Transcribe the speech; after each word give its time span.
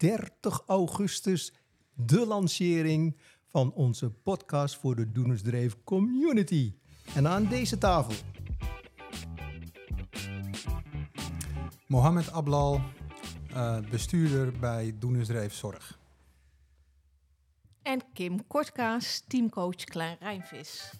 Oké, 0.00 0.16
30 0.16 0.62
augustus, 0.66 1.52
de 1.94 2.26
lancering 2.26 3.16
van 3.50 3.72
onze 3.72 4.10
podcast 4.10 4.76
voor 4.76 4.96
de 4.96 5.12
Doenersdreef 5.12 5.76
Community. 5.84 6.74
En 7.14 7.28
aan 7.28 7.46
deze 7.46 7.78
tafel 7.78 8.14
Mohamed 11.86 12.32
Ablal, 12.32 12.80
uh, 13.50 13.78
bestuurder 13.90 14.58
bij 14.58 14.94
Doenersdreef 14.98 15.54
Zorg. 15.54 15.98
En 17.82 18.00
Kim 18.12 18.46
Kortkaas, 18.46 19.24
teamcoach 19.28 19.84
Klein 19.84 20.16
Rijnvis. 20.20 20.92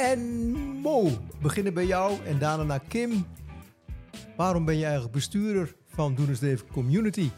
En 0.00 0.20
Mo, 0.80 1.08
beginnen 1.42 1.74
bij 1.74 1.86
jou 1.86 2.24
en 2.24 2.38
daarna 2.38 2.64
naar 2.64 2.80
Kim. 2.80 3.26
Waarom 4.36 4.64
ben 4.64 4.76
je 4.76 4.84
eigenlijk 4.84 5.14
bestuurder 5.14 5.76
van 5.86 6.14
Doenersdreef 6.14 6.66
Community? 6.66 7.30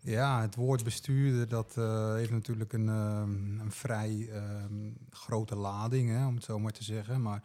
Ja, 0.00 0.40
het 0.40 0.54
woord 0.54 0.84
bestuurder 0.84 1.48
dat 1.48 1.74
uh, 1.78 2.14
heeft 2.14 2.30
natuurlijk 2.30 2.72
een, 2.72 2.88
um, 2.88 3.60
een 3.60 3.72
vrij 3.72 4.28
um, 4.32 4.96
grote 5.10 5.54
lading, 5.54 6.10
hè, 6.10 6.26
om 6.26 6.34
het 6.34 6.44
zo 6.44 6.58
maar 6.58 6.72
te 6.72 6.84
zeggen. 6.84 7.22
Maar 7.22 7.42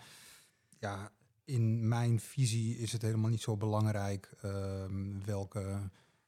ja, 0.79 1.11
in 1.45 1.87
mijn 1.87 2.19
visie 2.19 2.77
is 2.77 2.91
het 2.91 3.01
helemaal 3.01 3.29
niet 3.29 3.41
zo 3.41 3.57
belangrijk 3.57 4.29
um, 4.43 5.25
welke 5.25 5.79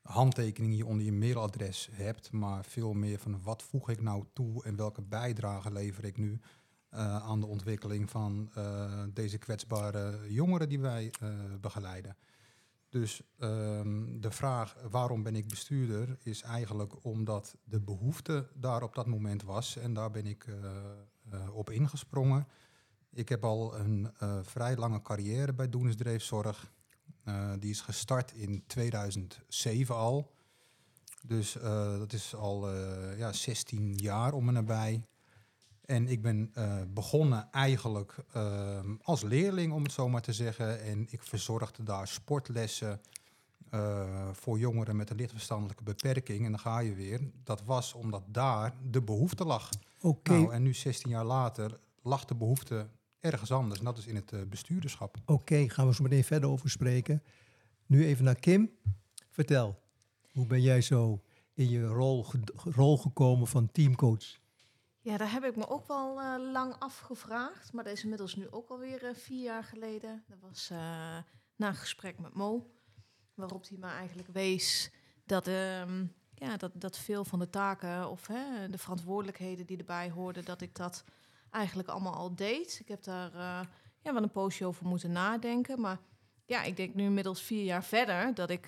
handtekening 0.02 0.78
je 0.78 0.86
onder 0.86 1.06
je 1.06 1.12
mailadres 1.12 1.90
hebt, 1.92 2.32
maar 2.32 2.66
veel 2.66 2.94
meer 2.94 3.20
van 3.20 3.42
wat 3.42 3.64
voeg 3.64 3.90
ik 3.90 4.02
nou 4.02 4.24
toe 4.34 4.64
en 4.64 4.76
welke 4.76 5.02
bijdrage 5.02 5.72
lever 5.72 6.06
ik 6.06 6.18
nu 6.18 6.40
uh, 6.94 7.16
aan 7.16 7.40
de 7.40 7.46
ontwikkeling 7.46 8.10
van 8.10 8.52
uh, 8.58 9.04
deze 9.14 9.38
kwetsbare 9.38 10.34
jongeren 10.34 10.70
die 10.70 10.80
wij 10.80 11.14
uh, 11.24 11.30
begeleiden. 11.62 12.18
Dus 12.90 13.22
um, 13.40 14.22
de 14.22 14.32
vraag 14.32 14.76
waarom 14.90 15.24
ben 15.24 15.36
ik 15.36 15.48
bestuurder 15.48 16.18
is 16.24 16.42
eigenlijk 16.42 17.06
omdat 17.06 17.56
de 17.64 17.80
behoefte 17.80 18.50
daar 18.54 18.84
op 18.84 18.96
dat 18.96 19.08
moment 19.08 19.44
was 19.44 19.78
en 19.78 19.94
daar 19.94 20.12
ben 20.12 20.26
ik 20.26 20.46
op 21.54 21.70
ingesprongen. 21.70 22.48
Ik 23.12 23.30
heb 23.30 23.44
al 23.44 23.80
een 23.80 24.12
vrij 24.42 24.76
lange 24.76 25.02
carrière 25.02 25.54
bij 25.54 25.70
Doenesdreefzorg. 25.70 26.72
die 27.60 27.70
is 27.70 27.82
gestart 27.82 28.32
in 28.32 28.64
2007 28.68 29.96
al. 29.96 30.32
Dus 31.22 31.58
dat 31.98 32.14
is 32.14 32.36
al 32.36 32.76
ja, 33.16 33.34
16 33.34 33.94
jaar 33.94 34.34
om 34.34 34.48
en 34.48 34.54
nabij. 34.54 35.04
En 35.90 36.08
ik 36.08 36.22
ben 36.22 36.52
uh, 36.58 36.74
begonnen 36.94 37.48
eigenlijk 37.52 38.16
uh, 38.36 38.80
als 39.02 39.22
leerling, 39.22 39.74
om 39.74 39.84
het 39.84 39.92
zo 39.92 40.10
maar 40.10 40.22
te 40.22 40.34
zeggen. 40.34 40.82
En 40.82 41.08
ik 41.10 41.24
verzorgde 41.24 41.84
daar 41.84 42.08
sportlessen 42.08 43.02
uh, 43.74 44.30
voor 44.32 44.60
jongeren 44.60 44.96
met 44.96 45.10
een 45.10 45.16
lichtverstandelijke 45.16 45.84
beperking. 45.84 46.46
En 46.46 46.52
dan 46.52 46.60
ga 46.60 46.80
je 46.80 46.94
weer. 46.94 47.20
Dat 47.44 47.64
was 47.64 47.94
omdat 47.94 48.24
daar 48.28 48.74
de 48.90 49.02
behoefte 49.02 49.46
lag. 49.46 49.70
Oké. 49.98 50.08
Okay. 50.08 50.38
Nou, 50.38 50.54
en 50.54 50.64
nu, 50.64 50.74
16 50.74 51.10
jaar 51.10 51.26
later, 51.26 51.80
lag 52.02 52.26
de 52.26 52.36
behoefte 52.36 52.88
ergens 53.20 53.52
anders. 53.52 53.80
En 53.80 53.86
dat 53.86 53.98
is 53.98 54.08
in 54.08 54.16
het 54.16 54.50
bestuurderschap. 54.50 55.18
Oké, 55.22 55.32
okay, 55.32 55.70
gaan 55.70 55.88
we 55.88 55.94
zo 55.94 56.04
meteen 56.04 56.24
verder 56.24 56.50
over 56.50 56.70
spreken. 56.70 57.24
Nu 57.86 58.06
even 58.06 58.26
naar 58.26 58.40
Kim. 58.40 58.72
Vertel, 59.30 59.80
hoe 60.32 60.46
ben 60.46 60.62
jij 60.62 60.82
zo 60.82 61.22
in 61.54 61.70
je 61.70 61.86
rol, 61.86 62.26
rol 62.56 62.98
gekomen 62.98 63.48
van 63.48 63.72
teamcoach? 63.72 64.40
Ja, 65.10 65.18
daar 65.18 65.32
heb 65.32 65.44
ik 65.44 65.56
me 65.56 65.70
ook 65.70 65.88
wel 65.88 66.22
uh, 66.22 66.52
lang 66.52 66.76
afgevraagd. 66.80 67.74
Maar 67.74 67.84
dat 67.84 67.94
is 67.94 68.04
inmiddels 68.04 68.36
nu 68.36 68.50
ook 68.50 68.70
alweer 68.70 69.04
uh, 69.04 69.16
vier 69.16 69.44
jaar 69.44 69.64
geleden. 69.64 70.24
Dat 70.28 70.38
was 70.40 70.70
uh, 70.72 70.78
na 71.56 71.68
een 71.68 71.76
gesprek 71.76 72.20
met 72.20 72.34
Mo. 72.34 72.72
Waarop 73.34 73.68
hij 73.68 73.78
me 73.78 73.88
eigenlijk 73.88 74.28
wees 74.28 74.92
dat, 75.26 75.48
um, 75.48 76.14
ja, 76.34 76.58
dat, 76.58 76.72
dat 76.74 76.98
veel 76.98 77.26
van 77.26 77.40
de 77.40 77.50
taken 77.50 78.10
of 78.10 78.28
hè, 78.28 78.70
de 78.70 78.78
verantwoordelijkheden 78.78 79.66
die 79.66 79.78
erbij 79.78 80.10
hoorden, 80.10 80.46
dat 80.46 80.62
ik 80.62 80.76
dat 80.76 81.04
eigenlijk 81.50 81.90
allemaal 81.90 82.16
al 82.16 82.36
deed. 82.36 82.80
Ik 82.80 82.88
heb 82.88 83.04
daar 83.04 83.32
ja, 84.02 84.14
wel 84.14 84.24
een 84.24 84.32
poosje 84.32 84.66
over 84.66 84.86
moeten 84.86 85.12
nadenken. 85.12 85.82
Maar 85.82 86.00
ja, 86.46 86.64
ik 86.64 86.78
denk 86.78 86.96
nu 86.96 87.04
inmiddels 87.04 87.42
vier 87.42 87.64
jaar 87.64 87.84
verder 87.84 88.34
dat 88.34 88.50
ik 88.50 88.66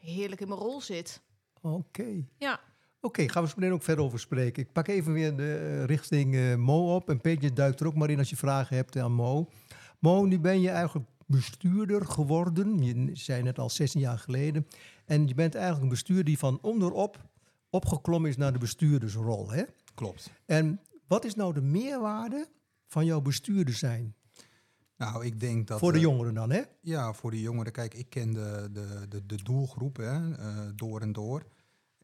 heerlijk 0.00 0.40
in 0.40 0.48
mijn 0.48 0.60
rol 0.60 0.80
zit. 0.80 1.22
Oké. 1.60 1.74
Okay. 1.74 2.28
Ja. 2.36 2.60
Oké, 3.00 3.06
okay, 3.06 3.28
gaan 3.28 3.42
we 3.42 3.48
zo 3.48 3.54
meteen 3.56 3.72
ook 3.72 3.82
verder 3.82 4.04
over 4.04 4.18
spreken. 4.18 4.62
Ik 4.62 4.72
pak 4.72 4.88
even 4.88 5.12
weer 5.12 5.36
de 5.36 5.76
uh, 5.78 5.84
richting 5.84 6.34
uh, 6.34 6.54
Mo 6.54 6.94
op. 6.94 7.10
En 7.10 7.20
Peetje 7.20 7.52
duikt 7.52 7.80
er 7.80 7.86
ook 7.86 7.94
maar 7.94 8.10
in 8.10 8.18
als 8.18 8.30
je 8.30 8.36
vragen 8.36 8.76
hebt 8.76 8.96
aan 8.96 9.12
Mo. 9.12 9.50
Mo, 9.98 10.24
nu 10.24 10.38
ben 10.38 10.60
je 10.60 10.70
eigenlijk 10.70 11.08
bestuurder 11.26 12.06
geworden. 12.06 12.82
Je 12.82 13.10
zei 13.12 13.42
net 13.42 13.58
al 13.58 13.70
16 13.70 14.00
jaar 14.00 14.18
geleden. 14.18 14.66
En 15.04 15.28
je 15.28 15.34
bent 15.34 15.54
eigenlijk 15.54 15.84
een 15.84 15.90
bestuurder 15.90 16.24
die 16.24 16.38
van 16.38 16.58
onderop 16.62 17.24
opgeklommen 17.70 18.30
is 18.30 18.36
naar 18.36 18.52
de 18.52 18.58
bestuurdersrol. 18.58 19.50
Hè? 19.50 19.62
Klopt. 19.94 20.30
En 20.46 20.80
wat 21.06 21.24
is 21.24 21.34
nou 21.34 21.54
de 21.54 21.62
meerwaarde 21.62 22.48
van 22.86 23.04
jouw 23.04 23.20
bestuurder 23.20 23.74
zijn? 23.74 24.14
Nou, 24.96 25.24
ik 25.24 25.40
denk 25.40 25.66
dat... 25.66 25.78
Voor 25.78 25.92
de 25.92 26.00
jongeren 26.00 26.34
dan, 26.34 26.50
hè? 26.50 26.62
Ja, 26.80 27.12
voor 27.12 27.30
de 27.30 27.40
jongeren. 27.40 27.72
Kijk, 27.72 27.94
ik 27.94 28.10
ken 28.10 28.32
de, 28.32 28.68
de, 28.72 29.06
de, 29.08 29.26
de 29.26 29.42
doelgroep 29.42 29.96
hè, 29.96 30.28
uh, 30.28 30.58
door 30.74 31.00
en 31.00 31.12
door. 31.12 31.46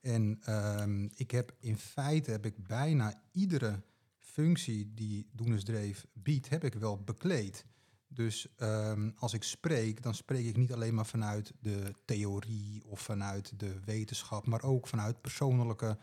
En 0.03 0.41
um, 0.49 1.11
ik 1.15 1.31
heb 1.31 1.55
in 1.59 1.79
feite 1.79 2.31
heb 2.31 2.47
ik 2.47 2.67
bijna 2.67 3.23
iedere 3.31 3.83
functie 4.19 4.95
die 4.95 5.29
Doenersdreef 5.33 6.07
biedt, 6.13 6.49
heb 6.49 6.65
ik 6.65 6.75
wel 6.75 7.03
bekleed. 7.03 7.67
Dus 8.09 8.47
um, 8.59 9.13
als 9.17 9.33
ik 9.33 9.43
spreek, 9.43 10.03
dan 10.03 10.15
spreek 10.15 10.47
ik 10.47 10.57
niet 10.57 10.73
alleen 10.73 10.95
maar 10.95 11.07
vanuit 11.07 11.53
de 11.61 11.95
theorie 12.05 12.85
of 12.87 13.01
vanuit 13.01 13.59
de 13.59 13.81
wetenschap, 13.85 14.47
maar 14.47 14.63
ook 14.63 14.87
vanuit 14.87 15.21
persoonlijke 15.21 15.99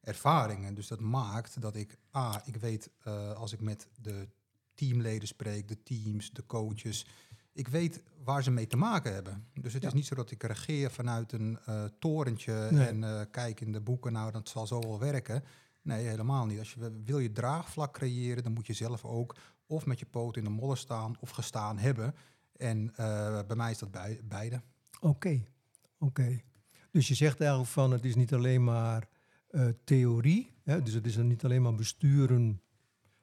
ervaringen. 0.00 0.74
Dus 0.74 0.88
dat 0.88 1.00
maakt 1.00 1.60
dat 1.60 1.76
ik, 1.76 1.98
ah, 2.10 2.36
ik 2.44 2.56
weet 2.56 2.90
uh, 3.06 3.32
als 3.32 3.52
ik 3.52 3.60
met 3.60 3.88
de 4.00 4.28
teamleden 4.74 5.28
spreek, 5.28 5.68
de 5.68 5.82
teams, 5.82 6.32
de 6.32 6.46
coaches, 6.46 7.06
ik 7.54 7.68
weet 7.68 8.02
waar 8.24 8.42
ze 8.42 8.50
mee 8.50 8.66
te 8.66 8.76
maken 8.76 9.14
hebben. 9.14 9.46
Dus 9.60 9.72
het 9.72 9.82
ja. 9.82 9.88
is 9.88 9.94
niet 9.94 10.06
zo 10.06 10.14
dat 10.14 10.30
ik 10.30 10.42
regeer 10.42 10.90
vanuit 10.90 11.32
een 11.32 11.58
uh, 11.68 11.84
torentje 11.98 12.68
nee. 12.70 12.86
en 12.86 13.02
uh, 13.02 13.20
kijk 13.30 13.60
in 13.60 13.72
de 13.72 13.80
boeken, 13.80 14.12
nou 14.12 14.32
dat 14.32 14.48
zal 14.48 14.66
zo 14.66 14.80
wel 14.80 14.98
werken. 14.98 15.44
Nee, 15.82 16.06
helemaal 16.06 16.46
niet. 16.46 16.58
Als 16.58 16.74
je 16.74 17.02
wil 17.04 17.18
je 17.18 17.32
draagvlak 17.32 17.92
creëren, 17.92 18.42
dan 18.42 18.52
moet 18.52 18.66
je 18.66 18.72
zelf 18.72 19.04
ook 19.04 19.36
of 19.66 19.86
met 19.86 19.98
je 19.98 20.06
poot 20.06 20.36
in 20.36 20.44
de 20.44 20.50
modder 20.50 20.76
staan 20.78 21.16
of 21.20 21.30
gestaan 21.30 21.78
hebben. 21.78 22.14
En 22.56 22.92
uh, 23.00 23.40
bij 23.46 23.56
mij 23.56 23.70
is 23.70 23.78
dat 23.78 23.90
bij, 23.90 24.20
beide. 24.24 24.60
Oké, 25.00 25.06
okay. 25.06 25.46
oké. 25.98 26.20
Okay. 26.20 26.44
Dus 26.90 27.08
je 27.08 27.14
zegt 27.14 27.40
eigenlijk 27.40 27.70
van 27.70 27.90
het 27.90 28.04
is 28.04 28.14
niet 28.14 28.34
alleen 28.34 28.64
maar 28.64 29.08
theorie, 29.84 30.52
hè? 30.62 30.82
dus 30.82 30.94
het 30.94 31.06
is 31.06 31.16
niet 31.16 31.44
alleen 31.44 31.62
maar 31.62 31.74
besturen 31.74 32.60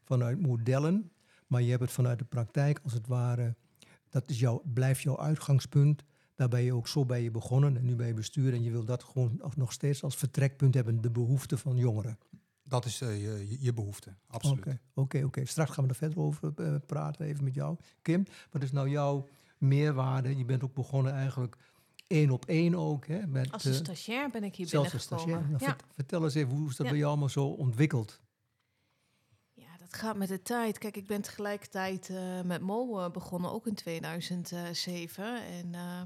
vanuit 0.03 0.41
modellen, 0.41 1.11
maar 1.47 1.61
je 1.61 1.69
hebt 1.69 1.81
het 1.81 1.91
vanuit 1.91 2.19
de 2.19 2.25
praktijk 2.25 2.79
als 2.83 2.93
het 2.93 3.07
ware 3.07 3.55
dat 4.11 4.29
is 4.29 4.39
jouw, 4.39 4.61
blijft 4.73 5.01
jouw 5.01 5.19
uitgangspunt. 5.19 6.03
Daar 6.35 6.47
ben 6.47 6.61
je 6.61 6.73
ook 6.73 6.87
zo 6.87 7.05
bij 7.05 7.23
je 7.23 7.31
begonnen 7.31 7.77
en 7.77 7.85
nu 7.85 7.95
ben 7.95 8.07
je 8.07 8.13
bestuur 8.13 8.53
en 8.53 8.63
je 8.63 8.71
wil 8.71 8.85
dat 8.85 9.03
gewoon 9.03 9.41
nog 9.55 9.71
steeds 9.71 10.03
als 10.03 10.15
vertrekpunt 10.15 10.73
hebben, 10.73 11.01
de 11.01 11.11
behoeften 11.11 11.57
van 11.57 11.75
jongeren. 11.75 12.17
Dat 12.63 12.85
is 12.85 13.01
uh, 13.01 13.21
je, 13.21 13.57
je 13.59 13.73
behoefte, 13.73 14.15
absoluut. 14.27 14.59
Oké, 14.59 14.69
okay, 14.93 15.21
oké. 15.21 15.27
Okay. 15.27 15.45
Straks 15.45 15.71
gaan 15.71 15.83
we 15.83 15.89
er 15.89 15.95
verder 15.95 16.19
over 16.19 16.53
uh, 16.59 16.75
praten, 16.85 17.25
even 17.25 17.43
met 17.43 17.53
jou. 17.53 17.77
Kim, 18.01 18.25
wat 18.51 18.63
is 18.63 18.71
nou 18.71 18.89
jouw 18.89 19.27
meerwaarde? 19.57 20.37
Je 20.37 20.45
bent 20.45 20.63
ook 20.63 20.73
begonnen 20.73 21.13
eigenlijk 21.13 21.57
één 22.07 22.29
op 22.29 22.45
één 22.45 22.75
ook. 22.75 23.07
Hè, 23.07 23.27
met, 23.27 23.51
als 23.51 23.65
een 23.65 23.73
stagiair 23.73 24.29
ben 24.29 24.43
ik 24.43 24.55
hier 24.55 24.67
zelfs 24.67 24.89
binnengekomen. 24.89 25.25
Stagiair. 25.25 25.59
Nou, 25.59 25.63
ja. 25.63 25.93
Vertel 25.93 26.23
eens 26.23 26.35
even, 26.35 26.55
hoe 26.55 26.69
is 26.69 26.75
dat 26.75 26.85
ja. 26.85 26.91
bij 26.91 27.01
jou 27.01 27.11
allemaal 27.11 27.29
zo 27.29 27.45
ontwikkeld? 27.45 28.19
Het 29.91 29.99
gaat 29.99 30.15
met 30.15 30.27
de 30.27 30.41
tijd. 30.41 30.77
Kijk, 30.77 30.97
ik 30.97 31.07
ben 31.07 31.21
tegelijkertijd 31.21 32.09
uh, 32.09 32.41
met 32.41 32.61
Mo 32.61 32.99
uh, 32.99 33.09
begonnen, 33.09 33.51
ook 33.51 33.67
in 33.67 33.75
2007. 33.75 35.43
En 35.43 35.73
uh, 35.73 36.01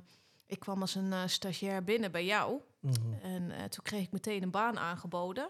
ik 0.46 0.60
kwam 0.60 0.82
als 0.82 0.96
een 0.96 1.30
stagiair 1.30 1.84
binnen 1.84 2.12
bij 2.12 2.26
jou. 2.26 2.62
Mm 2.80 2.92
-hmm. 2.94 3.14
En 3.22 3.70
toen 3.70 3.84
kreeg 3.84 4.04
ik 4.04 4.12
meteen 4.12 4.44
een 4.44 4.52
baan 4.52 4.80
aangeboden. 4.80 5.50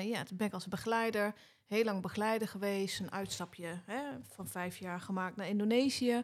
ja, 0.00 0.22
toen 0.22 0.36
ben 0.36 0.46
ik 0.46 0.52
als 0.52 0.68
begeleider, 0.68 1.34
heel 1.66 1.84
lang 1.84 2.02
begeleider 2.02 2.48
geweest. 2.48 3.00
Een 3.00 3.12
uitstapje 3.12 3.80
hè, 3.84 4.02
van 4.22 4.48
vijf 4.48 4.76
jaar 4.76 5.00
gemaakt 5.00 5.36
naar 5.36 5.48
Indonesië. 5.48 6.22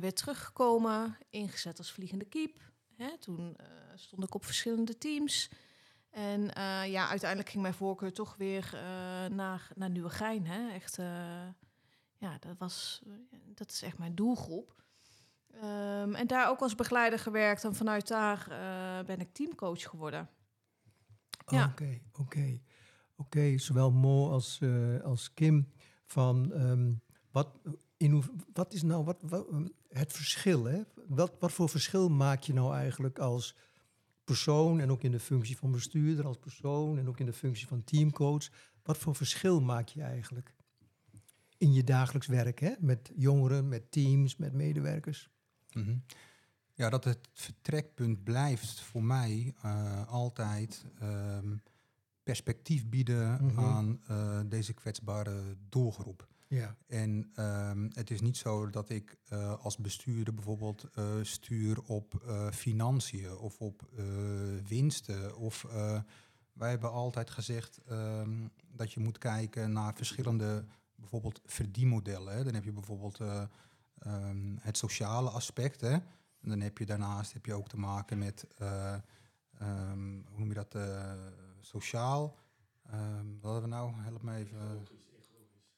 weer 0.00 0.14
teruggekomen, 0.14 1.18
ingezet 1.30 1.78
als 1.78 1.92
vliegende 1.92 2.24
kiep. 2.24 2.60
Hè, 2.96 3.18
toen 3.18 3.56
stond 3.94 4.24
ik 4.24 4.34
op 4.34 4.44
verschillende 4.44 4.98
teams. 4.98 5.50
En 6.16 6.40
uh, 6.40 6.86
ja, 6.86 7.08
uiteindelijk 7.08 7.50
ging 7.50 7.62
mijn 7.62 7.74
voorkeur 7.74 8.12
toch 8.12 8.36
weer 8.36 8.70
uh, 8.74 8.80
naar, 9.36 9.68
naar 9.74 9.90
Nieuwegein. 9.90 10.46
Hè? 10.46 10.70
Echt, 10.70 10.98
uh, 10.98 11.06
ja, 12.16 12.38
dat, 12.40 12.56
was, 12.58 13.02
dat 13.54 13.70
is 13.70 13.82
echt 13.82 13.98
mijn 13.98 14.14
doelgroep. 14.14 14.74
Um, 15.64 16.14
en 16.14 16.26
daar 16.26 16.48
ook 16.48 16.60
als 16.60 16.74
begeleider 16.74 17.18
gewerkt. 17.18 17.64
En 17.64 17.74
vanuit 17.74 18.08
daar 18.08 18.46
ben 19.06 19.20
ik 19.20 19.32
teamcoach 19.32 19.82
geworden. 19.82 20.28
Oké, 21.44 22.00
oké. 22.12 22.60
Oké, 23.16 23.58
zowel 23.58 23.90
Mo 23.90 24.30
als, 24.30 24.58
eh, 24.60 25.00
als 25.02 25.34
Kim. 25.34 25.68
Van 26.06 26.52
ehm, 26.52 26.92
wat, 27.30 27.48
in 27.96 28.10
hoe, 28.10 28.22
wat 28.52 28.72
is 28.72 28.82
nou 28.82 29.04
wat, 29.04 29.22
wat, 29.22 29.48
ehm, 29.48 29.66
het 29.88 30.12
verschil? 30.12 30.64
Hè? 30.64 30.82
Wat, 31.06 31.32
wat 31.40 31.52
voor 31.52 31.68
verschil 31.68 32.08
maak 32.08 32.42
je 32.42 32.52
nou 32.52 32.74
eigenlijk 32.74 33.18
als 33.18 33.56
persoon 34.26 34.80
en 34.80 34.90
ook 34.90 35.02
in 35.02 35.10
de 35.10 35.20
functie 35.20 35.56
van 35.56 35.70
bestuurder 35.70 36.26
als 36.26 36.36
persoon 36.38 36.98
en 36.98 37.08
ook 37.08 37.20
in 37.20 37.26
de 37.26 37.32
functie 37.32 37.66
van 37.66 37.84
teamcoach? 37.84 38.48
Wat 38.82 38.98
voor 38.98 39.14
verschil 39.14 39.60
maak 39.60 39.88
je 39.88 40.02
eigenlijk 40.02 40.54
in 41.58 41.72
je 41.72 41.84
dagelijks 41.84 42.26
werk 42.26 42.60
hè? 42.60 42.72
met 42.78 43.10
jongeren, 43.16 43.68
met 43.68 43.90
teams, 43.90 44.36
met 44.36 44.52
medewerkers? 44.52 45.30
Mhm. 45.72 45.96
Ja, 46.74 46.90
dat 46.90 47.04
het 47.04 47.28
vertrekpunt 47.32 48.24
blijft 48.24 48.80
voor 48.80 49.02
mij 49.04 49.54
eh, 49.62 50.06
altijd 50.06 50.84
ehm, 51.00 51.56
perspectief 52.22 52.88
bieden 52.88 53.44
Mhm. 53.44 53.60
aan 53.60 54.00
eh, 54.06 54.40
deze 54.46 54.72
kwetsbare 54.72 55.56
doelgroep. 55.68 56.28
Ja. 56.48 56.76
En 56.86 57.30
ehm, 57.34 57.88
het 57.92 58.10
is 58.10 58.20
niet 58.20 58.36
zo 58.36 58.70
dat 58.70 58.90
ik 58.90 59.16
eh, 59.28 59.64
als 59.64 59.76
bestuurder 59.76 60.34
bijvoorbeeld 60.34 60.84
eh, 60.94 61.04
stuur 61.22 61.82
op 61.82 62.22
eh, 62.26 62.50
financiën 62.50 63.36
of 63.36 63.60
op 63.60 63.88
eh, 63.96 64.04
winsten. 64.68 65.36
Of 65.36 65.64
eh, 65.64 66.00
wij 66.52 66.70
hebben 66.70 66.90
altijd 66.90 67.30
gezegd 67.30 67.80
ehm, 67.86 68.46
dat 68.72 68.92
je 68.92 69.00
moet 69.00 69.18
kijken 69.18 69.72
naar 69.72 69.94
verschillende 69.94 70.64
bijvoorbeeld 70.94 71.40
verdienmodellen. 71.44 72.34
Hè. 72.36 72.44
Dan 72.44 72.54
heb 72.54 72.64
je 72.64 72.72
bijvoorbeeld 72.72 73.20
eh, 73.20 73.42
ehm, 73.98 74.56
het 74.60 74.76
sociale 74.76 75.30
aspect. 75.30 75.80
Hè. 75.80 75.92
En 75.92 76.48
dan 76.48 76.60
heb 76.60 76.78
je 76.78 76.86
daarnaast 76.86 77.32
heb 77.32 77.46
je 77.46 77.54
ook 77.54 77.68
te 77.68 77.78
maken 77.78 78.18
met 78.18 78.46
eh, 78.58 78.94
ehm, 79.58 80.20
hoe 80.28 80.38
noem 80.38 80.48
je 80.48 80.54
dat? 80.54 80.76
sociaal. 81.60 82.36
Ehm, 82.90 83.26
wat 83.40 83.52
hadden 83.52 83.62
we 83.62 83.68
nou? 83.68 83.92
Help 83.94 84.22
me 84.22 84.36
even. 84.36 84.86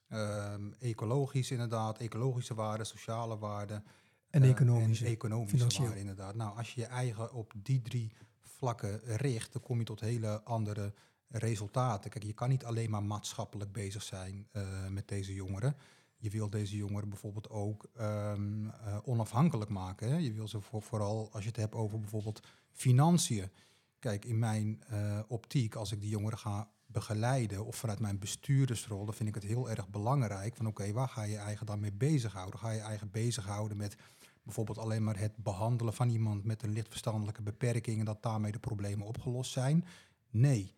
Ehm, 0.09 0.71
ecologisch 0.79 1.51
inderdaad, 1.51 1.99
ecologische 1.99 2.55
waarden, 2.55 2.87
sociale 2.87 3.39
waarden. 3.39 3.85
En 4.31 4.43
eh, 4.43 4.49
economische. 4.51 5.05
en 5.05 5.11
economische 5.11 5.57
financieel. 5.57 5.87
waarden 5.87 6.01
inderdaad. 6.01 6.35
Nou, 6.35 6.57
als 6.57 6.75
je 6.75 6.81
je 6.81 6.87
eigen 6.87 7.33
op 7.33 7.53
die 7.57 7.83
drie 7.83 8.13
vlakken 8.41 9.01
richt, 9.05 9.53
dan 9.53 9.63
kom 9.63 9.79
je 9.79 9.85
tot 9.85 10.01
hele 10.01 10.43
andere 10.43 10.95
resultaten. 11.29 12.11
Kijk, 12.11 12.25
je 12.25 12.33
kan 12.33 12.49
niet 12.49 12.65
alleen 12.65 12.91
maar 12.91 13.03
maatschappelijk 13.03 13.73
bezig 13.73 14.03
zijn 14.03 14.49
eh, 14.53 14.63
met 14.89 15.09
deze 15.09 15.35
jongeren. 15.35 15.77
Je 16.17 16.31
wil 16.31 16.51
deze 16.51 16.77
jongeren 16.77 17.09
bijvoorbeeld 17.09 17.51
ook 17.51 17.87
ehm, 17.95 18.69
eh, 18.69 18.99
onafhankelijk 19.05 19.71
maken. 19.71 20.11
Hè? 20.11 20.17
Je 20.17 20.33
wil 20.33 20.49
ze 20.49 20.61
voor, 20.61 20.83
vooral, 20.83 21.29
als 21.33 21.43
je 21.43 21.49
het 21.49 21.59
hebt 21.59 21.75
over 21.75 22.01
bijvoorbeeld 22.01 22.41
financiën. 22.71 23.51
Kijk, 23.99 24.25
in 24.25 24.39
mijn 24.39 24.83
optiek, 25.29 25.75
als 25.75 25.93
ik 25.93 26.01
die 26.01 26.11
jongeren 26.11 26.39
ga 26.39 26.71
begeleiden 26.99 27.65
of 27.65 27.77
vanuit 27.77 28.01
mijn 28.01 28.19
bestuurdersrol, 28.19 29.05
dan 29.05 29.15
vind 29.15 29.29
ik 29.29 29.35
het 29.35 29.45
heel 29.45 29.71
erg 29.71 29.89
belangrijk 29.89 30.57
van 30.57 30.67
oké, 30.67 30.93
waar 30.93 31.09
ga 31.09 31.23
je 31.23 31.37
eigen 31.37 31.67
dan 31.67 31.81
mee 31.81 31.93
bezighouden? 31.93 32.59
Ga 32.59 32.71
je 32.71 32.81
eigen 32.81 33.11
bezighouden 33.11 33.77
met 33.77 33.97
bijvoorbeeld 34.43 34.79
alleen 34.79 35.05
maar 35.05 35.19
het 35.19 35.37
behandelen 35.37 35.95
van 35.95 36.09
iemand 36.09 36.45
met 36.45 36.63
een 36.63 36.73
licht 36.73 36.89
verstandelijke 36.89 37.43
beperking 37.43 37.99
en 37.99 38.05
dat 38.05 38.23
daarmee 38.23 38.53
de 38.53 38.59
problemen 38.59 39.07
opgelost 39.07 39.53
zijn? 39.53 39.85
Nee. 40.31 40.77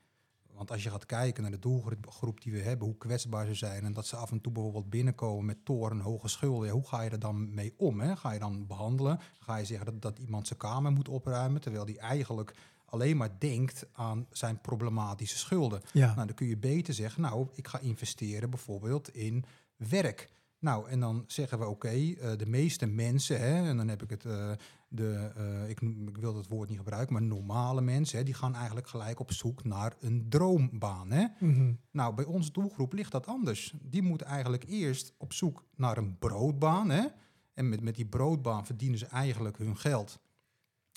Want 0.53 0.71
als 0.71 0.83
je 0.83 0.91
gaat 0.91 1.07
kijken 1.07 1.43
naar 1.43 1.53
de 1.53 1.59
doelgroep 1.59 2.41
die 2.41 2.53
we 2.53 2.59
hebben, 2.59 2.87
hoe 2.87 2.97
kwetsbaar 2.97 3.47
ze 3.47 3.55
zijn 3.55 3.85
en 3.85 3.93
dat 3.93 4.07
ze 4.07 4.17
af 4.17 4.31
en 4.31 4.41
toe 4.41 4.53
bijvoorbeeld 4.53 4.91
binnenkomen 4.91 5.45
met 5.45 5.65
torenhoge 5.65 6.29
schulden, 6.29 6.71
hoe 6.71 6.89
ga 6.89 7.03
je 7.03 7.11
er 7.11 7.19
dan 7.19 7.55
mee 7.55 7.75
om? 7.77 8.01
Hè? 8.01 8.17
Ga 8.17 8.33
je 8.33 8.39
dan 8.39 8.67
behandelen? 8.67 9.19
Ga 9.39 9.57
je 9.57 9.65
zeggen 9.65 10.01
dat 10.01 10.19
iemand 10.19 10.47
zijn 10.47 10.59
kamer 10.59 10.93
moet 10.93 11.09
opruimen, 11.09 11.61
terwijl 11.61 11.85
die 11.85 11.99
eigenlijk 11.99 12.55
alleen 12.91 13.17
maar 13.17 13.39
denkt 13.39 13.87
aan 13.93 14.27
zijn 14.31 14.61
problematische 14.61 15.39
schulden? 15.39 15.83
Ja. 15.93 16.15
Nou, 16.15 16.27
dan 16.27 16.37
kun 16.37 16.47
je 16.47 16.57
beter 16.57 16.95
zeggen, 16.95 17.23
nou, 17.23 17.49
ik 17.55 17.69
ga 17.69 17.79
investeren 17.79 18.51
bijvoorbeeld 18.51 19.15
in 19.15 19.45
werk. 19.77 20.29
Nou, 20.61 20.89
en 20.89 21.01
dan 21.01 21.25
zeggen 21.27 21.59
we, 21.59 21.67
oké, 21.67 21.89
eh, 21.89 22.37
de 22.37 22.47
meeste 22.47 22.87
mensen, 22.87 23.41
hè, 23.41 23.69
en 23.69 23.77
dan 23.77 23.89
heb 23.89 24.03
ik 24.03 24.11
het, 24.11 24.25
eh, 24.25 24.51
de, 24.89 25.33
eh, 25.37 25.69
ik, 25.69 25.81
ik 25.81 26.17
wil 26.17 26.37
het 26.37 26.49
woord 26.49 26.69
niet 26.69 26.79
gebruiken, 26.79 27.13
maar 27.13 27.23
normale 27.23 27.81
mensen, 27.81 28.19
hè, 28.19 28.25
die 28.25 28.35
gaan 28.35 28.55
eigenlijk 28.55 28.89
gelijk 28.89 29.21
op 29.21 29.33
zoek 29.33 29.65
naar 29.65 29.97
een 30.01 30.27
droombaan. 30.29 31.11
Hè? 31.11 31.27
Mhm. 31.39 31.73
Nou, 31.91 32.15
bij 32.15 32.25
onze 32.25 32.53
doelgroep 32.53 32.93
ligt 32.93 33.13
dat 33.13 33.27
anders. 33.27 33.75
Die 33.83 34.03
moeten 34.03 34.27
eigenlijk 34.27 34.65
eerst 34.65 35.15
op 35.19 35.33
zoek 35.33 35.65
naar 35.77 35.97
een 35.97 36.19
broodbaan. 36.19 36.91
Hè? 36.91 37.07
En 37.55 37.69
met, 37.69 37.81
met 37.81 37.95
die 37.95 38.07
broodbaan 38.07 38.67
verdienen 38.67 38.99
ze 38.99 39.07
eigenlijk 39.07 39.59
hun 39.59 39.77
geld. 39.77 40.19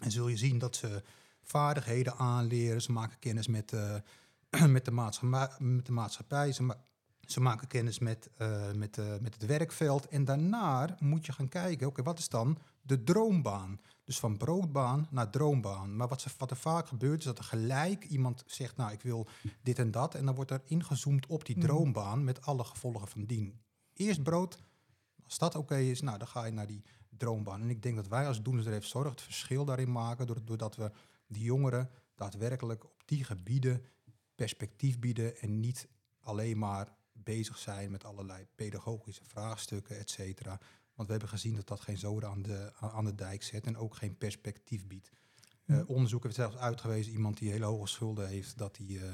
En 0.03 0.11
zul 0.11 0.27
je 0.27 0.37
zien 0.37 0.57
dat 0.57 0.75
ze 0.75 1.03
vaardigheden 1.43 2.15
aanleren. 2.17 2.81
Ze 2.81 2.91
maken 2.91 3.19
kennis 3.19 3.47
met, 3.47 3.73
eh, 3.73 3.95
met, 4.67 4.85
de, 4.85 4.91
maatschappij, 4.91 5.49
met 5.59 5.85
de 5.85 5.91
maatschappij. 5.91 6.51
Ze, 6.51 6.63
ma- 6.63 6.83
ze 7.27 7.39
maken 7.39 7.67
kennis 7.67 7.99
met, 7.99 8.29
eh, 8.37 8.71
met, 8.71 8.97
eh, 8.97 9.05
met 9.21 9.33
het 9.33 9.45
werkveld. 9.45 10.07
En 10.07 10.25
daarna 10.25 10.95
moet 10.99 11.25
je 11.25 11.31
gaan 11.31 11.49
kijken, 11.49 11.87
oké, 11.87 12.03
wat 12.03 12.19
is 12.19 12.29
dan 12.29 12.57
de 12.81 13.03
droombaan? 13.03 13.79
Dus 14.03 14.19
van 14.19 14.37
broodbaan 14.37 15.07
naar 15.09 15.29
droombaan. 15.29 15.95
Maar 15.95 16.07
wat, 16.07 16.21
ze, 16.21 16.29
wat 16.37 16.51
er 16.51 16.57
vaak 16.57 16.87
gebeurt, 16.87 17.19
is 17.19 17.25
dat 17.25 17.37
er 17.37 17.43
gelijk 17.43 18.03
iemand 18.03 18.43
zegt, 18.47 18.77
nou, 18.77 18.91
ik 18.91 19.01
wil 19.01 19.27
dit 19.61 19.79
en 19.79 19.91
dat. 19.91 20.15
En 20.15 20.25
dan 20.25 20.35
wordt 20.35 20.51
er 20.51 20.61
ingezoomd 20.65 21.25
op 21.27 21.45
die 21.45 21.57
Mhm. 21.57 21.65
droombaan 21.65 22.23
met 22.23 22.45
alle 22.45 22.63
gevolgen 22.63 23.07
van 23.07 23.25
dien. 23.25 23.59
Eerst 23.93 24.23
brood, 24.23 24.57
als 25.23 25.37
dat 25.37 25.55
oké 25.55 25.77
is, 25.77 26.01
nou, 26.01 26.17
dan 26.17 26.27
ga 26.27 26.45
je 26.45 26.51
naar 26.51 26.67
die 26.67 26.83
droombaan. 27.17 27.61
En 27.61 27.69
ik 27.69 27.81
denk 27.83 27.95
dat 27.95 28.07
wij 28.07 28.27
als 28.27 28.41
doelersdreef 28.41 28.85
zorg 28.85 29.09
het 29.09 29.21
verschil 29.21 29.65
daarin 29.65 29.91
maken, 29.91 30.45
doordat 30.45 30.75
we 30.75 30.91
die 31.33 31.43
jongeren 31.43 31.89
daadwerkelijk 32.15 32.83
op 32.83 33.01
die 33.05 33.23
gebieden 33.23 33.85
perspectief 34.35 34.99
bieden 34.99 35.37
en 35.37 35.59
niet 35.59 35.87
alleen 36.19 36.57
maar 36.57 36.95
bezig 37.13 37.57
zijn 37.57 37.91
met 37.91 38.03
allerlei 38.03 38.47
pedagogische 38.55 39.23
vraagstukken, 39.25 39.97
et 39.97 40.09
cetera. 40.09 40.59
Want 40.95 41.07
we 41.07 41.11
hebben 41.13 41.29
gezien 41.31 41.55
dat 41.55 41.67
dat 41.67 41.81
geen 41.81 41.97
zoden 41.97 42.29
aan 42.29 42.41
de, 42.41 42.71
aan 42.75 43.05
de 43.05 43.15
dijk 43.15 43.43
zet 43.43 43.65
en 43.65 43.77
ook 43.77 43.95
geen 43.95 44.17
perspectief 44.17 44.87
biedt. 44.87 45.11
Eh, 45.65 45.89
onderzoek 45.89 46.23
heeft 46.23 46.35
zelfs 46.35 46.55
uitgewezen, 46.57 47.11
iemand 47.11 47.37
die 47.37 47.51
hele 47.51 47.65
hoge 47.65 47.87
schulden 47.87 48.27
heeft, 48.27 48.57
dat, 48.57 48.75
die, 48.75 48.99
eh, 49.05 49.13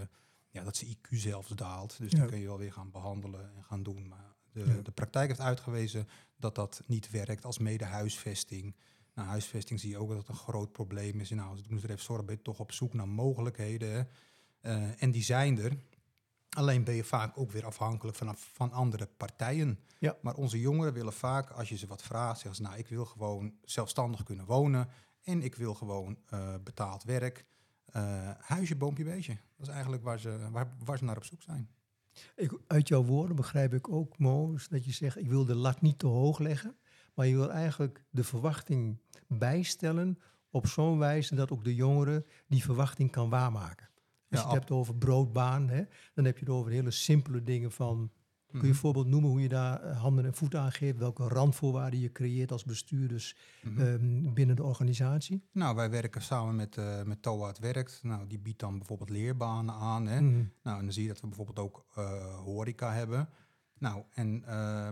ja, 0.49 0.63
dat 0.63 0.75
zijn 0.77 0.91
IQ 0.91 1.07
zelfs 1.17 1.49
daalt. 1.49 1.97
Dus 1.97 2.11
Ja. 2.11 2.19
die 2.19 2.27
kun 2.27 2.39
je 2.39 2.45
wel 2.47 2.57
weer 2.57 2.73
gaan 2.73 2.91
behandelen 2.91 3.55
en 3.55 3.63
gaan 3.63 3.83
doen. 3.83 4.07
Maar 4.07 4.35
de, 4.51 4.59
Ja. 4.65 4.81
de 4.81 4.91
praktijk 4.91 5.27
heeft 5.27 5.39
uitgewezen 5.39 6.07
dat 6.35 6.55
dat 6.55 6.81
niet 6.85 7.09
werkt 7.09 7.45
als 7.45 7.57
mede 7.57 7.85
huisvesting. 7.85 8.75
Nou, 9.19 9.31
huisvesting 9.31 9.79
zie 9.79 9.89
je 9.89 9.97
ook 9.97 10.09
dat 10.09 10.17
het 10.17 10.27
een 10.27 10.35
groot 10.35 10.71
probleem 10.71 11.19
is. 11.19 11.29
Nou, 11.29 11.49
als 11.49 11.61
doelersdreef 11.61 12.01
zorg 12.01 12.25
ben 12.25 12.35
je 12.35 12.41
toch 12.41 12.59
op 12.59 12.71
zoek 12.71 12.93
naar 12.93 13.07
mogelijkheden. 13.07 14.07
Eh, 14.61 15.03
en 15.03 15.11
die 15.11 15.23
zijn 15.23 15.59
er. 15.59 15.77
Alleen 16.49 16.83
ben 16.83 16.93
je 16.93 17.03
vaak 17.03 17.37
ook 17.37 17.51
weer 17.51 17.65
afhankelijk 17.65 18.17
van, 18.17 18.35
van 18.37 18.71
andere 18.71 19.07
partijen. 19.17 19.79
Ja. 19.97 20.17
Maar 20.21 20.35
onze 20.35 20.59
jongeren 20.59 20.93
willen 20.93 21.13
vaak, 21.13 21.49
als 21.49 21.69
je 21.69 21.77
ze 21.77 21.87
wat 21.87 22.01
vraagt, 22.01 22.39
zeggen 22.39 22.55
ze, 22.55 22.61
nou, 22.61 22.77
ik 22.77 22.87
wil 22.87 23.05
gewoon 23.05 23.53
zelfstandig 23.63 24.23
kunnen 24.23 24.45
wonen. 24.45 24.87
En 25.23 25.41
ik 25.41 25.55
wil 25.55 25.73
gewoon 25.73 26.17
eh, 26.25 26.55
betaald 26.63 27.03
werk. 27.03 27.45
Eh, 27.85 28.29
huisje, 28.39 28.75
boompje, 28.75 29.03
beestje. 29.03 29.37
Dat 29.57 29.67
is 29.67 29.73
eigenlijk 29.73 30.03
waar 30.03 30.19
ze, 30.19 30.49
waar, 30.51 30.75
waar 30.83 30.97
ze 30.97 31.03
naar 31.03 31.17
op 31.17 31.25
zoek 31.25 31.41
zijn. 31.41 31.69
Ik, 32.35 32.59
uit 32.67 32.87
jouw 32.87 33.03
woorden 33.03 33.35
begrijp 33.35 33.73
ik 33.73 33.89
ook, 33.89 34.17
Mo, 34.17 34.53
is 34.53 34.67
dat 34.67 34.85
je 34.85 34.91
zegt, 34.91 35.17
ik 35.17 35.27
wil 35.27 35.45
de 35.45 35.55
lat 35.55 35.81
niet 35.81 35.99
te 35.99 36.07
hoog 36.07 36.39
leggen, 36.39 36.77
maar 37.19 37.27
je 37.27 37.35
wil 37.35 37.51
eigenlijk 37.51 38.03
de 38.09 38.23
verwachting 38.23 38.97
bijstellen 39.27 40.19
op 40.51 40.67
zo'n 40.67 40.97
wijze 40.97 41.35
dat 41.35 41.51
ook 41.51 41.63
de 41.63 41.75
jongere 41.75 42.25
die 42.47 42.63
verwachting 42.63 43.11
kan 43.11 43.29
waarmaken. 43.29 43.89
Als 44.29 44.39
Ja, 44.39 44.39
je 44.39 44.43
het 44.45 44.53
hebt 44.53 44.71
over 44.71 44.95
broodbaan, 44.95 45.69
hè, 45.69 45.83
dan 46.13 46.25
heb 46.25 46.37
je 46.37 46.45
het 46.45 46.53
over 46.53 46.71
hele 46.71 46.91
simpele 46.91 47.43
dingen 47.43 47.71
van, 47.71 48.11
kun 48.47 48.59
je 48.59 48.65
een 48.65 48.69
Mhm. 48.71 48.79
voorbeeld 48.79 49.07
noemen 49.07 49.29
hoe 49.29 49.41
je 49.41 49.47
daar 49.49 49.81
eh, 49.83 50.01
handen 50.01 50.25
en 50.25 50.33
voeten 50.33 50.59
aan 50.59 50.71
geeft, 50.71 50.97
welke 50.97 51.27
randvoorwaarden 51.27 51.99
je 51.99 52.11
creëert 52.11 52.51
als 52.51 52.63
bestuurders 52.63 53.35
Mhm. 53.63 53.81
ehm, 53.81 54.33
binnen 54.33 54.55
de 54.55 54.63
organisatie? 54.63 55.43
Nou, 55.51 55.75
wij 55.75 55.89
werken 55.89 56.21
samen 56.21 56.55
met, 56.55 56.77
eh 56.77 57.03
met 57.03 57.21
TOA 57.21 57.47
het 57.47 57.59
Werkt. 57.59 57.99
Nou, 58.03 58.27
die 58.27 58.39
biedt 58.39 58.59
dan 58.59 58.77
bijvoorbeeld 58.77 59.09
leerbanen 59.09 59.75
aan. 59.75 60.07
Hè? 60.07 60.21
Mhm. 60.21 60.43
Nou, 60.63 60.77
en 60.77 60.83
dan 60.83 60.93
zie 60.93 61.01
je 61.03 61.07
dat 61.09 61.21
we 61.21 61.27
bijvoorbeeld 61.27 61.59
ook 61.59 61.85
eh, 61.95 62.35
horeca 62.35 62.93
hebben. 62.93 63.29
Nou, 63.77 64.03
en 64.09 64.43
eh, 64.45 64.89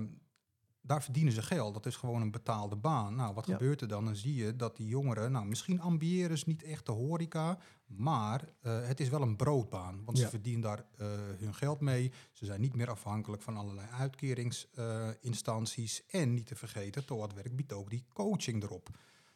daar 0.88 1.04
verdienen 1.04 1.34
ze 1.34 1.42
geld. 1.42 1.74
Dat 1.74 1.86
is 1.86 1.96
gewoon 1.96 2.22
een 2.22 2.32
betaalde 2.32 2.76
baan. 2.76 3.16
Nou, 3.16 3.34
wat 3.34 3.46
Ja. 3.46 3.54
gebeurt 3.54 3.82
er 3.82 3.88
dan? 3.88 4.06
Dan 4.06 4.16
zie 4.16 4.36
je 4.36 4.56
dat 4.56 4.76
die 4.76 4.88
jongeren, 4.88 5.32
nou, 5.32 5.46
misschien 5.46 5.82
ambiëren 5.82 6.38
ze 6.38 6.44
niet 6.48 6.64
echt 6.64 6.86
de 6.86 6.92
horeca, 6.92 7.58
maar 7.86 8.50
eh, 8.62 8.88
het 8.88 9.00
is 9.00 9.10
wel 9.10 9.22
een 9.22 9.36
broodbaan. 9.36 10.02
Want 10.06 10.18
Ja. 10.18 10.24
ze 10.24 10.30
verdienen 10.30 10.62
daar 10.62 10.86
eh, 10.98 11.08
hun 11.38 11.54
geld 11.54 11.80
mee. 11.82 12.12
Ze 12.32 12.46
zijn 12.46 12.62
niet 12.62 12.76
meer 12.76 12.90
afhankelijk 12.90 13.42
van 13.42 13.58
allerlei 13.58 13.88
uitkeringsinstanties. 13.92 16.04
en 16.08 16.34
niet 16.34 16.46
te 16.48 16.56
vergeten, 16.56 17.04
het 17.22 17.34
werk 17.34 17.56
biedt 17.56 17.74
ook 17.74 17.90
die 17.90 18.06
coaching 18.14 18.64
erop. 18.64 18.90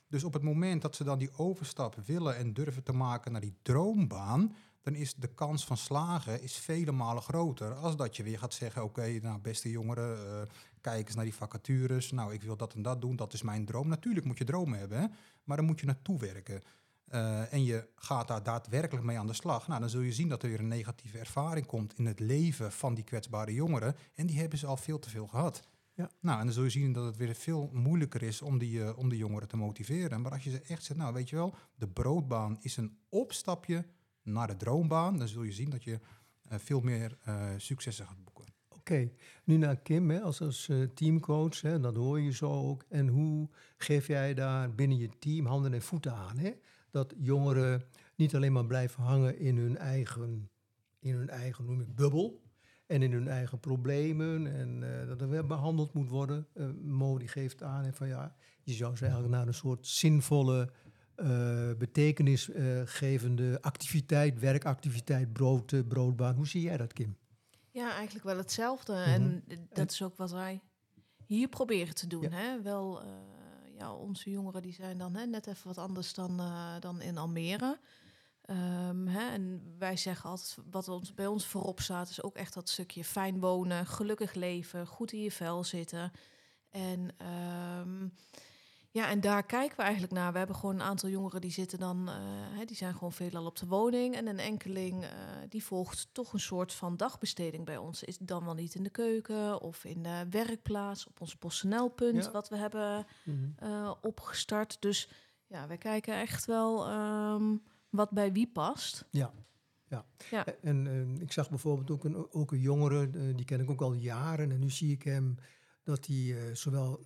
Dus 0.08 0.24
op 0.24 0.34
het 0.34 0.43
moment 0.43 0.81
dat 0.81 0.96
ze 0.96 1.03
dan 1.03 1.17
die 1.17 1.38
overstap 1.38 1.96
willen 2.05 2.38
en 2.38 2.53
durven 2.53 2.84
te 2.84 2.93
maken 2.93 3.31
naar 3.31 3.41
die 3.41 3.55
droombaan, 3.62 4.55
dan 4.81 4.95
is 4.95 5.15
de 5.15 5.33
kans 5.33 5.65
van 5.65 5.77
slagen 5.77 6.41
is 6.41 6.57
vele 6.57 6.91
malen 6.91 7.23
groter. 7.23 7.73
Als 7.73 7.95
dat 7.95 8.15
je 8.15 8.23
weer 8.23 8.39
gaat 8.39 8.53
zeggen, 8.53 8.83
oké, 8.83 9.19
nou 9.21 9.39
beste 9.39 9.69
jongeren, 9.69 10.17
eh, 10.17 10.47
kijk 10.81 11.05
eens 11.05 11.15
naar 11.15 11.23
die 11.23 11.33
vacatures. 11.33 12.11
Nou, 12.11 12.33
ik 12.33 12.41
wil 12.43 12.57
dat 12.57 12.73
en 12.73 12.81
dat 12.81 13.01
doen, 13.01 13.15
dat 13.15 13.33
is 13.33 13.41
mijn 13.41 13.65
droom. 13.65 13.88
Natuurlijk 13.88 14.25
moet 14.25 14.38
je 14.38 14.43
dromen 14.43 14.79
hebben, 14.79 15.00
hè? 15.00 15.07
maar 15.43 15.57
dan 15.57 15.65
moet 15.65 15.79
je 15.79 15.85
naartoe 15.85 16.19
werken. 16.19 16.61
eh, 17.07 17.53
en 17.53 17.63
je 17.63 17.88
gaat 17.95 18.27
daar 18.27 18.43
daadwerkelijk 18.43 19.05
mee 19.05 19.19
aan 19.19 19.27
de 19.27 19.33
slag, 19.33 19.67
nou, 19.67 19.79
dan 19.79 19.89
zul 19.89 20.01
je 20.01 20.13
zien 20.13 20.29
dat 20.29 20.43
er 20.43 20.50
weer 20.50 20.59
een 20.59 20.67
negatieve 20.67 21.19
ervaring 21.19 21.65
komt 21.65 21.93
in 21.97 22.05
het 22.05 22.19
leven 22.19 22.71
van 22.71 22.93
die 22.93 23.03
kwetsbare 23.03 23.53
jongeren. 23.53 23.95
En 24.13 24.25
die 24.25 24.39
hebben 24.39 24.59
ze 24.59 24.67
al 24.67 24.77
veel 24.77 25.00
te 25.00 25.09
veel 25.09 25.27
gehad. 25.27 25.61
Ja. 25.93 26.09
Nou, 26.19 26.39
en 26.39 26.45
dan 26.45 26.53
zul 26.53 26.63
je 26.63 26.69
zien 26.69 26.93
dat 26.93 27.05
het 27.05 27.17
weer 27.17 27.35
veel 27.35 27.69
moeilijker 27.73 28.23
is 28.23 28.41
om 28.41 28.57
die, 28.57 28.83
eh, 28.83 28.97
om 28.97 29.09
die 29.09 29.17
jongeren 29.17 29.47
te 29.47 29.57
motiveren. 29.57 30.21
Maar 30.21 30.31
als 30.31 30.43
je 30.43 30.50
ze 30.50 30.61
echt 30.61 30.83
zegt, 30.83 31.00
nou 31.00 31.13
weet 31.13 31.29
je 31.29 31.35
wel, 31.35 31.55
de 31.75 31.88
broodbaan 31.88 32.57
is 32.59 32.77
een 32.77 32.97
opstapje 33.09 33.85
naar 34.23 34.47
de 34.47 34.55
droombaan, 34.55 35.17
dan 35.17 35.27
zul 35.27 35.43
je 35.43 35.51
zien 35.51 35.69
dat 35.69 35.83
je 35.83 35.99
eh, 36.51 36.59
veel 36.59 36.79
meer 36.79 37.17
eh, 37.23 37.49
successen 37.57 38.05
gaat 38.05 38.23
boeken. 38.23 38.53
Oké, 38.67 39.11
nu 39.43 39.57
naar 39.57 39.75
Kim 39.75 40.09
hè, 40.09 40.21
als, 40.21 40.41
als 40.41 40.69
eh, 40.69 40.83
teamcoach, 40.83 41.61
hè, 41.61 41.79
dat 41.79 41.95
hoor 41.95 42.19
je 42.19 42.31
zo 42.31 42.51
ook. 42.51 42.85
En 42.89 43.07
hoe 43.07 43.49
geef 43.77 44.07
jij 44.07 44.33
daar 44.33 44.75
binnen 44.75 44.97
je 44.97 45.09
team 45.19 45.45
handen 45.45 45.73
en 45.73 45.81
voeten 45.81 46.13
aan? 46.13 46.37
Hè? 46.37 46.51
Dat 46.91 47.13
jongeren 47.17 47.83
niet 48.15 48.35
alleen 48.35 48.53
maar 48.53 48.65
blijven 48.65 49.03
hangen 49.03 49.39
in 49.39 49.57
hun 49.57 49.77
eigen, 49.77 50.49
in 50.99 51.15
hun 51.15 51.29
eigen 51.29 51.65
noem 51.65 51.81
ik, 51.81 51.95
bubbel 51.95 52.41
en 52.85 53.01
in 53.01 53.11
hun 53.11 53.27
eigen 53.27 53.59
problemen 53.59 54.55
en 54.55 54.79
dat 55.07 55.21
er 55.21 55.29
weer 55.29 55.45
behandeld 55.45 55.93
moet 55.93 56.09
worden. 56.09 56.47
Die 57.17 57.27
geeft 57.27 57.63
aan 57.63 57.83
hè, 57.83 57.93
van 57.93 58.07
ja, 58.07 58.35
je 58.63 58.73
zou 58.73 58.95
ze 58.95 59.03
eigenlijk 59.03 59.33
naar 59.33 59.47
een 59.47 59.53
soort 59.53 59.87
zinvolle, 59.87 60.69
betekenisgevende 61.77 63.61
activiteit, 63.61 64.39
werkactiviteit, 64.39 65.33
brood, 65.33 65.71
eh, 65.71 65.79
broodbaan. 65.87 66.35
Hoe 66.35 66.47
zie 66.47 66.61
jij 66.61 66.77
dat, 66.77 66.93
Kim? 66.93 67.17
Ja, 67.71 67.93
eigenlijk 67.93 68.25
wel 68.25 68.37
hetzelfde. 68.37 68.93
Mhm. 68.93 69.09
En 69.09 69.43
eh, 69.47 69.57
dat 69.73 69.91
is 69.91 70.01
ook 70.01 70.15
wat 70.15 70.31
wij 70.31 70.61
hier 71.25 71.47
proberen 71.47 71.95
te 71.95 72.07
doen. 72.07 72.21
Ja. 72.21 72.29
Hè? 72.29 72.61
Wel, 72.61 73.01
eh, 73.01 73.07
ja, 73.77 73.93
onze 73.93 74.29
jongeren 74.29 74.61
die 74.61 74.73
zijn 74.73 74.97
dan 74.97 75.15
hè, 75.15 75.25
net 75.25 75.47
even 75.47 75.67
wat 75.67 75.77
anders 75.77 76.13
dan, 76.13 76.39
eh, 76.39 76.73
dan 76.79 77.01
in 77.01 77.17
Almere. 77.17 77.79
Ehm, 78.41 79.07
hè, 79.07 79.29
en 79.31 79.75
wij 79.77 79.97
zeggen 79.97 80.29
altijd, 80.29 80.57
wat 80.71 80.87
ons, 80.87 81.13
bij 81.13 81.27
ons 81.27 81.45
voorop 81.45 81.79
staat, 81.79 82.09
is 82.09 82.23
ook 82.23 82.35
echt 82.35 82.53
dat 82.53 82.69
stukje 82.69 83.03
fijn 83.03 83.39
wonen, 83.39 83.85
gelukkig 83.85 84.33
leven, 84.33 84.87
goed 84.87 85.11
in 85.11 85.21
je 85.21 85.31
vel 85.31 85.63
zitten. 85.63 86.11
En 86.69 87.09
ehm, 87.17 88.07
ja, 88.93 89.10
en 89.10 89.21
daar 89.21 89.43
kijken 89.43 89.77
we 89.77 89.83
eigenlijk 89.83 90.13
naar. 90.13 90.31
We 90.31 90.38
hebben 90.38 90.55
gewoon 90.55 90.75
een 90.75 90.81
aantal 90.81 91.10
jongeren 91.10 91.41
die 91.41 91.51
zitten 91.51 91.79
dan, 91.79 92.10
eh, 92.10 92.65
die 92.65 92.75
zijn 92.75 92.93
gewoon 92.93 93.12
veelal 93.13 93.45
op 93.45 93.55
de 93.57 93.65
woning. 93.65 94.15
En 94.15 94.27
een 94.27 94.39
enkeling 94.39 95.03
eh, 95.03 95.10
die 95.50 95.63
volgt 95.63 96.07
toch 96.12 96.33
een 96.33 96.39
soort 96.39 96.74
van 96.74 96.98
dagbesteding 96.98 97.65
bij 97.65 97.77
ons. 97.77 98.03
Is 98.03 98.17
dan 98.17 98.45
wel 98.45 98.53
niet 98.53 98.75
in 98.75 98.83
de 98.83 98.89
keuken 98.89 99.62
of 99.62 99.86
in 99.86 100.03
de 100.03 100.25
werkplaats, 100.29 101.07
op 101.07 101.21
ons 101.21 101.36
Ja. 102.25 102.31
wat 102.31 102.50
we 102.50 102.55
hebben 102.57 103.05
eh, 103.55 103.91
opgestart. 104.01 104.77
Dus 104.81 105.10
ja, 105.48 105.67
wij 105.67 105.77
kijken 105.77 106.19
echt 106.19 106.45
wel 106.45 106.88
ehm, 106.88 107.55
wat 107.89 108.10
bij 108.10 108.31
wie 108.31 108.48
past. 108.48 109.05
Ja. 109.10 109.33
Ja. 109.88 110.05
Ja. 110.29 110.45
En 110.62 111.17
ik 111.21 111.31
zag 111.31 111.50
bijvoorbeeld 111.50 111.91
ook 111.91 112.03
een, 112.03 112.31
ook 112.33 112.51
een 112.51 112.60
jongere, 112.60 113.10
die 113.36 113.45
ken 113.45 113.60
ik 113.60 113.69
ook 113.69 113.81
al 113.81 113.93
jaren. 113.93 114.51
En 114.51 114.60
nu 114.60 114.69
zie 114.69 114.91
ik 114.91 115.03
hem 115.03 115.36
dat 115.83 116.05
hij 116.05 116.55
zowel 116.55 117.00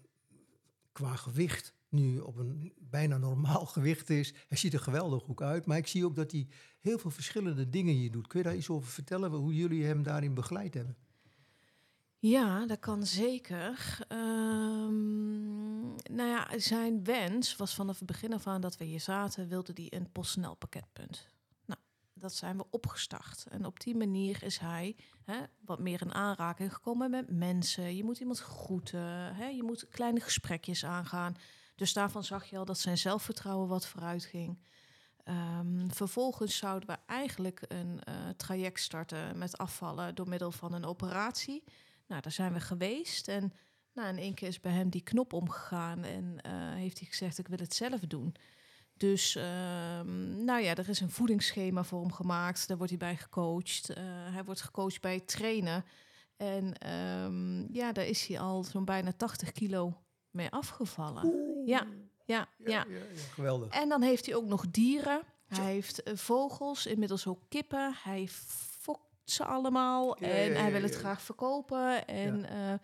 qua 0.96 1.16
gewicht 1.16 1.74
nu 1.90 2.20
op 2.20 2.38
een 2.38 2.74
bijna 2.80 3.18
normaal 3.18 3.66
gewicht 3.76 4.10
is. 4.10 4.34
Hij 4.48 4.58
ziet 4.58 4.74
er 4.74 4.80
geweldig 4.80 5.30
ook 5.30 5.42
uit. 5.42 5.66
Maar 5.66 5.78
ik 5.78 5.88
zie 5.88 6.06
ook 6.06 6.16
dat 6.16 6.32
hij 6.32 6.48
heel 6.80 6.98
veel 6.98 7.12
verschillende 7.12 7.70
dingen 7.70 7.94
hier 7.94 8.12
doet. 8.12 8.28
Kun 8.28 8.40
je 8.40 8.46
daar 8.46 8.56
iets 8.56 8.70
over 8.70 8.90
vertellen, 8.90 9.32
hoe 9.32 9.56
jullie 9.56 9.86
hem 9.86 10.04
daarin 10.04 10.34
begeleid 10.34 10.74
hebben? 10.74 10.98
Ja, 12.20 12.66
dat 12.66 12.80
kan 12.80 13.06
zeker. 13.06 13.98
Ehm, 14.08 15.84
nou 16.16 16.30
ja, 16.30 16.60
zijn 16.60 17.04
wens 17.04 17.56
was 17.56 17.76
vanaf 17.76 17.98
het 17.98 18.08
begin 18.08 18.34
af 18.34 18.48
aan 18.48 18.62
dat 18.62 18.78
we 18.78 18.86
hier 18.86 19.00
zaten, 19.00 19.48
wilde 19.48 19.72
hij 19.76 20.00
een 20.00 20.12
PostNL 20.12 20.56
pakketpunt. 20.56 21.28
Nou, 21.28 21.35
dat 22.20 22.34
zijn 22.34 22.58
we 22.58 22.66
opgestart. 22.70 23.46
En 23.50 23.66
op 23.66 23.80
die 23.80 23.96
manier 23.96 24.44
is 24.44 24.58
hij 24.58 24.96
hè, 25.24 25.38
wat 25.66 25.80
meer 25.80 26.02
in 26.02 26.14
aanraking 26.14 26.74
gekomen 26.74 27.10
met 27.10 27.30
mensen. 27.30 27.96
Je 27.96 28.04
moet 28.04 28.20
iemand 28.20 28.40
groeten, 28.40 29.36
hè, 29.36 29.48
je 29.48 29.64
moet 29.64 29.88
kleine 29.90 30.20
gesprekjes 30.20 30.86
aangaan. 30.86 31.36
Dus 31.76 31.94
daarvan 31.94 32.24
zag 32.24 32.46
je 32.46 32.58
al 32.58 32.66
dat 32.66 32.80
zijn 32.80 32.98
zelfvertrouwen 32.98 33.68
wat 33.68 33.88
vooruit 33.88 34.26
ging. 34.26 34.60
Ehm, 35.24 35.90
vervolgens 35.90 36.58
zouden 36.58 36.90
we 36.90 36.98
eigenlijk 37.06 37.62
een 37.68 38.04
eh, 38.04 38.14
traject 38.38 38.80
starten 38.80 39.38
met 39.38 39.58
afvallen 39.58 40.16
door 40.16 40.30
middel 40.30 40.52
van 40.52 40.74
een 40.74 40.86
operatie. 40.86 41.64
Nou, 42.08 42.22
daar 42.22 42.32
zijn 42.32 42.54
we 42.54 42.60
geweest 42.60 43.28
en 43.28 43.54
nou, 43.94 44.08
in 44.08 44.18
één 44.18 44.34
keer 44.34 44.48
is 44.48 44.60
bij 44.60 44.72
hem 44.72 44.90
die 44.90 45.02
knop 45.02 45.34
omgegaan 45.34 46.04
en 46.04 46.42
eh, 46.42 46.52
heeft 46.74 47.00
hij 47.00 47.08
gezegd: 47.08 47.38
Ik 47.38 47.48
wil 47.48 47.58
het 47.58 47.74
zelf 47.74 48.00
doen. 48.00 48.36
Dus 48.98 49.36
ehm, 49.36 50.44
nou 50.44 50.62
ja, 50.62 50.76
er 50.76 50.90
is 50.90 51.00
een 51.00 51.10
voedingsschema 51.10 51.84
voor 51.84 52.02
hem 52.02 52.12
gemaakt. 52.12 52.68
Daar 52.68 52.78
wordt 52.78 52.92
hij 52.92 53.02
bij 53.02 53.16
gecoacht. 53.16 53.90
Eh, 53.90 54.04
hij 54.08 54.44
wordt 54.44 54.62
gecoacht 54.62 55.02
bij 55.02 55.14
het 55.14 55.28
trainen. 55.28 55.86
En 56.38 56.78
ehm, 56.78 57.74
ja, 57.74 57.92
daar 57.92 58.06
is 58.06 58.28
hij 58.28 58.40
al 58.40 58.64
zo'n 58.64 58.86
bijna 58.86 59.12
80 59.12 59.52
kilo 59.52 59.94
mee 60.32 60.50
afgevallen. 60.50 61.54
Ja, 61.66 61.88
ja, 62.26 62.48
ja. 62.66 62.86
Geweldig. 63.34 63.70
En 63.70 63.90
dan 63.90 64.02
heeft 64.02 64.26
hij 64.26 64.36
ook 64.36 64.46
nog 64.46 64.66
dieren. 64.72 65.22
Hij 65.48 65.66
heeft 65.72 66.04
eh, 66.04 66.16
vogels, 66.16 66.86
inmiddels 66.86 67.28
ook 67.28 67.40
kippen. 67.50 67.96
Hij 68.04 68.28
fokt 68.80 69.00
ze 69.24 69.46
allemaal 69.46 70.18
Ja, 70.20 70.28
en 70.28 70.52
ja, 70.52 70.58
hij 70.58 70.66
ja, 70.66 70.72
wil 70.72 70.82
het 70.82 70.94
ja. 70.94 71.00
graag 71.00 71.22
verkopen. 71.22 72.08
En 72.08 72.40
ja. 72.50 72.80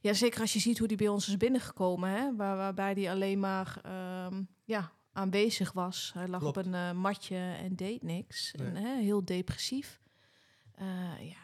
ja, 0.00 0.12
zeker 0.12 0.40
als 0.40 0.52
je 0.52 0.58
ziet 0.58 0.78
hoe 0.78 0.88
die 0.88 0.96
bij 0.96 1.08
ons 1.08 1.28
is 1.28 1.36
binnengekomen, 1.36 2.10
hè, 2.10 2.36
waar, 2.36 2.56
waarbij 2.56 2.92
hij 2.92 3.10
alleen 3.10 3.40
maar 3.40 3.80
ehm, 3.82 4.42
ja, 4.64 4.92
aanwezig 5.12 5.72
was. 5.72 6.10
Hij 6.14 6.28
lag 6.28 6.40
Klopt. 6.40 6.56
op 6.56 6.64
een 6.66 6.74
eh, 6.74 6.92
matje 6.92 7.36
en 7.36 7.76
deed 7.76 8.02
niks. 8.02 8.52
Nee. 8.52 8.66
En, 8.66 8.76
hè, 8.76 9.00
heel 9.00 9.24
depressief. 9.24 10.00
Eh, 10.74 10.86
ja, 11.20 11.36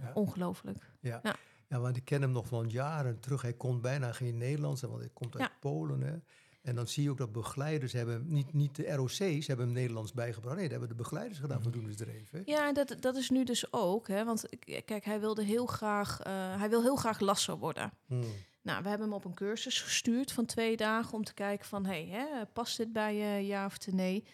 Ja. 0.00 0.10
ongelooflijk. 0.14 0.90
Ja. 1.00 1.20
Ja. 1.22 1.36
ja, 1.68 1.78
want 1.78 1.96
ik 1.96 2.04
ken 2.04 2.22
hem 2.22 2.30
nog 2.32 2.46
van 2.46 2.68
jaren 2.68 3.20
terug. 3.20 3.42
Hij 3.42 3.52
kon 3.54 3.80
bijna 3.80 4.12
geen 4.12 4.36
Nederlands, 4.36 4.80
want 4.82 4.98
hij 5.00 5.10
komt 5.12 5.36
uit 5.36 5.48
Ja. 5.50 5.56
Polen. 5.60 6.00
Hè. 6.00 6.16
En 6.62 6.74
dan 6.74 6.86
zie 6.88 7.02
je 7.02 7.10
ook 7.10 7.18
dat 7.18 7.32
begeleiders 7.32 7.92
hebben, 7.92 8.24
niet, 8.28 8.52
niet 8.52 8.76
de 8.76 8.92
ROC's 8.94 9.46
hebben 9.46 9.66
hem 9.66 9.74
Nederlands 9.74 10.12
bijgebracht. 10.12 10.54
Nee, 10.56 10.62
dat 10.68 10.78
hebben 10.78 10.88
de 10.96 11.02
begeleiders 11.02 11.38
gedaan 11.38 11.62
voor 11.62 11.72
Doen 11.72 11.88
is 11.88 11.96
Dreven. 11.96 12.42
Ja, 12.44 12.68
en 12.68 12.74
dat, 12.74 12.96
dat 13.00 13.16
is 13.16 13.30
nu 13.30 13.44
dus 13.44 13.72
ook. 13.72 14.08
Hè, 14.08 14.24
want 14.24 14.48
kijk, 14.84 15.04
hij 15.04 15.20
wilde 15.20 15.42
heel 15.44 15.66
graag, 15.66 16.20
eh, 16.20 16.32
hij 16.58 16.70
wil 16.70 16.82
heel 16.82 16.96
graag 16.96 17.20
lasser 17.20 17.56
worden. 17.56 17.92
Hmm. 18.06 18.24
Nou, 18.64 18.82
we 18.82 18.88
hebben 18.88 19.06
hem 19.06 19.16
op 19.16 19.24
een 19.24 19.34
cursus 19.34 19.80
gestuurd 19.80 20.32
van 20.32 20.44
twee 20.44 20.76
dagen 20.76 21.12
om 21.14 21.24
te 21.24 21.34
kijken 21.34 21.66
van, 21.66 21.86
hey, 21.86 22.06
hè, 22.06 22.46
past 22.46 22.76
dit 22.76 22.92
bij 22.92 23.14
je, 23.16 23.46
ja 23.46 23.66
of 23.66 23.86
nee? 23.86 24.24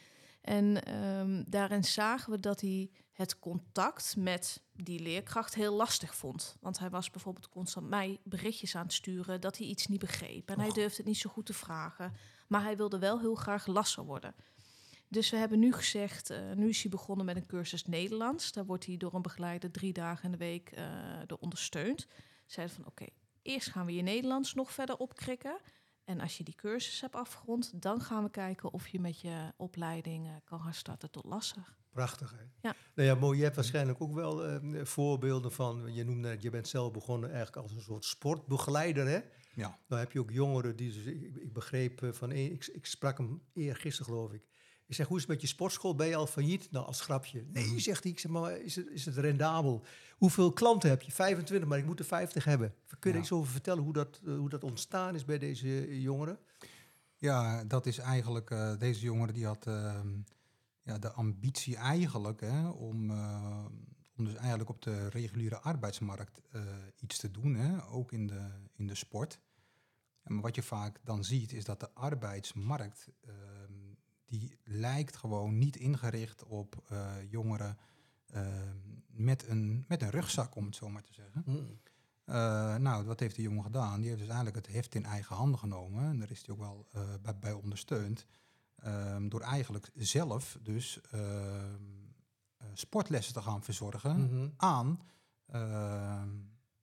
En 0.40 0.84
ehm, 0.84 1.42
daarin 1.46 1.84
zagen 1.84 2.30
we 2.30 2.40
dat 2.40 2.60
hij 2.60 2.90
het 3.12 3.38
contact 3.38 4.16
met 4.16 4.62
die 4.72 5.00
leerkracht 5.00 5.54
heel 5.54 5.74
lastig 5.74 6.14
vond. 6.14 6.56
Want 6.60 6.78
hij 6.78 6.90
was 6.90 7.10
bijvoorbeeld 7.10 7.48
constant 7.48 7.88
mij 7.88 8.20
berichtjes 8.24 8.76
aan 8.76 8.82
het 8.82 8.92
sturen 8.92 9.40
dat 9.40 9.58
hij 9.58 9.66
iets 9.66 9.86
niet 9.86 10.00
begreep. 10.00 10.48
En 10.50 10.60
hij 10.60 10.70
durfde 10.72 10.96
het 10.96 11.06
niet 11.06 11.18
zo 11.18 11.30
goed 11.30 11.46
te 11.46 11.54
vragen. 11.54 12.12
Maar 12.48 12.62
hij 12.62 12.76
wilde 12.76 12.98
wel 12.98 13.20
heel 13.20 13.34
graag 13.34 13.66
lasser 13.66 14.04
worden. 14.04 14.34
Dus 15.08 15.30
we 15.30 15.36
hebben 15.36 15.58
nu 15.58 15.72
gezegd, 15.72 16.30
eh, 16.30 16.38
nu 16.54 16.68
is 16.68 16.82
hij 16.82 16.90
begonnen 16.90 17.26
met 17.26 17.36
een 17.36 17.46
cursus 17.46 17.84
Nederlands. 17.84 18.52
Daar 18.52 18.66
wordt 18.66 18.86
hij 18.86 18.96
door 18.96 19.14
een 19.14 19.22
begeleider 19.22 19.70
drie 19.70 19.92
dagen 19.92 20.24
in 20.24 20.30
de 20.30 20.36
week 20.36 20.70
eh 20.70 20.84
door 21.26 21.38
ondersteund. 21.38 22.06
Zeiden 22.46 22.76
van 22.76 22.86
oké, 22.86 23.06
eerst 23.42 23.70
gaan 23.70 23.86
we 23.86 23.94
je 23.94 24.02
Nederlands 24.02 24.54
nog 24.54 24.72
verder 24.72 24.96
opkrikken. 24.96 25.58
En 26.04 26.20
als 26.20 26.36
je 26.38 26.44
die 26.44 26.54
cursus 26.54 27.00
hebt 27.00 27.14
afgerond, 27.14 27.82
dan 27.82 28.00
gaan 28.00 28.24
we 28.24 28.30
kijken 28.30 28.72
of 28.72 28.88
je 28.88 29.00
met 29.00 29.20
je 29.20 29.52
opleiding 29.56 30.26
eh, 30.26 30.32
kan 30.44 30.60
gaan 30.60 30.74
starten 30.74 31.10
tot 31.10 31.24
lasser. 31.24 31.74
Prachtig, 31.90 32.30
hè? 32.30 32.68
Ja. 32.68 32.74
Nou 32.94 33.08
ja, 33.08 33.14
mooi. 33.14 33.36
Je 33.38 33.44
hebt 33.44 33.56
waarschijnlijk 33.56 34.00
ook 34.00 34.14
wel 34.14 34.44
eh, 34.46 34.84
voorbeelden 34.84 35.52
van... 35.52 35.94
Je 35.94 36.04
noemde 36.04 36.28
het, 36.28 36.42
je 36.42 36.50
bent 36.50 36.68
zelf 36.68 36.92
begonnen 36.92 37.28
eigenlijk 37.32 37.62
als 37.62 37.72
een 37.72 37.80
soort 37.82 38.04
sportbegeleider, 38.04 39.06
hè? 39.06 39.20
Ja, 39.54 39.78
Nou 39.88 40.00
heb 40.00 40.12
je 40.12 40.20
ook 40.20 40.30
jongeren 40.30 40.76
die... 40.76 40.92
Dus, 40.92 41.04
ik, 41.04 41.36
ik 41.36 41.52
begreep 41.52 42.02
eh, 42.02 42.12
van... 42.12 42.30
een- 42.30 42.52
Ik, 42.52 42.66
ik 42.66 42.86
sprak 42.86 43.18
hem 43.18 43.42
eergisteren, 43.52 44.12
geloof 44.12 44.32
ik. 44.32 44.42
Ik 44.90 44.96
zeg, 44.96 45.06
hoe 45.06 45.16
is 45.16 45.22
het 45.22 45.30
met 45.32 45.40
je 45.40 45.46
sportschool? 45.46 45.94
Ben 45.94 46.06
je 46.06 46.16
al 46.16 46.26
failliet? 46.26 46.70
Nou, 46.70 46.86
als 46.86 47.00
grapje. 47.00 47.44
Nee, 47.52 47.78
zegt 47.80 48.02
hij. 48.02 48.12
Ik 48.12 48.18
zeg, 48.18 48.30
maar 48.30 48.60
is 48.60 48.76
het, 48.76 48.86
is 48.90 49.04
het 49.04 49.16
rendabel? 49.16 49.84
Hoeveel 50.16 50.52
klanten 50.52 50.88
heb 50.88 51.02
je? 51.02 51.12
25, 51.12 51.68
maar 51.68 51.78
ik 51.78 51.84
moet 51.84 51.98
er 51.98 52.04
50 52.04 52.44
hebben. 52.44 52.74
Kun 52.98 53.10
je 53.10 53.16
Ja. 53.16 53.22
iets 53.22 53.32
over 53.32 53.52
vertellen 53.52 53.82
hoe 53.82 53.92
dat, 53.92 54.20
eh, 54.26 54.36
hoe 54.36 54.48
dat 54.48 54.64
ontstaan 54.64 55.14
is 55.14 55.24
bij 55.24 55.38
deze 55.38 55.86
eh, 55.86 56.02
jongeren? 56.02 56.38
ja 57.16 57.64
dat 57.64 57.86
is 57.86 57.98
eigenlijk, 57.98 58.50
eh, 58.50 58.78
deze 58.78 59.00
jongere 59.00 59.32
die 59.32 59.46
had 59.46 59.66
ehm, 59.66 60.18
ja, 60.82 60.98
de 60.98 61.12
ambitie 61.12 61.76
eigenlijk 61.76 62.40
hè, 62.40 62.68
om, 62.68 63.10
om 64.16 64.24
dus 64.24 64.34
eigenlijk 64.34 64.70
op 64.70 64.82
de 64.82 65.08
reguliere 65.08 65.58
arbeidsmarkt 65.58 66.40
iets 66.96 67.18
te 67.18 67.30
doen, 67.30 67.54
hè, 67.54 67.84
ook 67.90 68.12
in 68.12 68.26
de, 68.26 68.48
in 68.76 68.86
de 68.86 68.94
sport. 68.94 69.40
En 70.22 70.32
maar 70.34 70.42
wat 70.42 70.54
je 70.54 70.62
vaak 70.62 71.00
dan 71.04 71.24
ziet 71.24 71.52
is 71.52 71.64
dat 71.64 71.80
de 71.80 71.90
arbeidsmarkt, 71.94 73.08
ehm, 73.20 73.79
die 74.30 74.58
lijkt 74.64 75.16
gewoon 75.16 75.58
niet 75.58 75.76
ingericht 75.76 76.44
op 76.44 76.82
eh, 76.88 77.30
jongeren 77.30 77.78
ehm, 78.26 78.76
met, 79.06 79.48
een, 79.48 79.84
met 79.88 80.02
een 80.02 80.10
rugzak, 80.10 80.54
om 80.56 80.64
het 80.64 80.76
zo 80.76 80.88
maar 80.88 81.02
te 81.02 81.12
zeggen. 81.12 81.44
Eh, 82.24 82.76
nou, 82.76 83.04
wat 83.04 83.20
heeft 83.20 83.34
die 83.34 83.44
jongen 83.44 83.62
gedaan? 83.62 83.98
Die 84.00 84.08
heeft 84.08 84.20
dus 84.20 84.28
eigenlijk 84.28 84.56
het 84.66 84.74
heft 84.74 84.94
in 84.94 85.04
eigen 85.04 85.36
handen 85.36 85.58
genomen. 85.58 86.04
En 86.04 86.18
daar 86.18 86.30
is 86.30 86.46
hij 86.46 86.54
ook 86.54 86.60
wel 86.60 86.86
eh, 86.92 87.02
bij, 87.22 87.38
bij 87.38 87.52
ondersteund. 87.52 88.26
Ehm, 88.76 89.28
door 89.28 89.40
eigenlijk 89.40 89.90
zelf 89.94 90.58
dus 90.62 91.00
ehm, 91.10 91.74
eh, 92.56 92.66
sportlessen 92.74 93.34
te 93.34 93.42
gaan 93.42 93.62
verzorgen 93.62 94.20
Mhm. 94.20 94.48
aan, 94.56 95.00
ehm, 95.46 96.28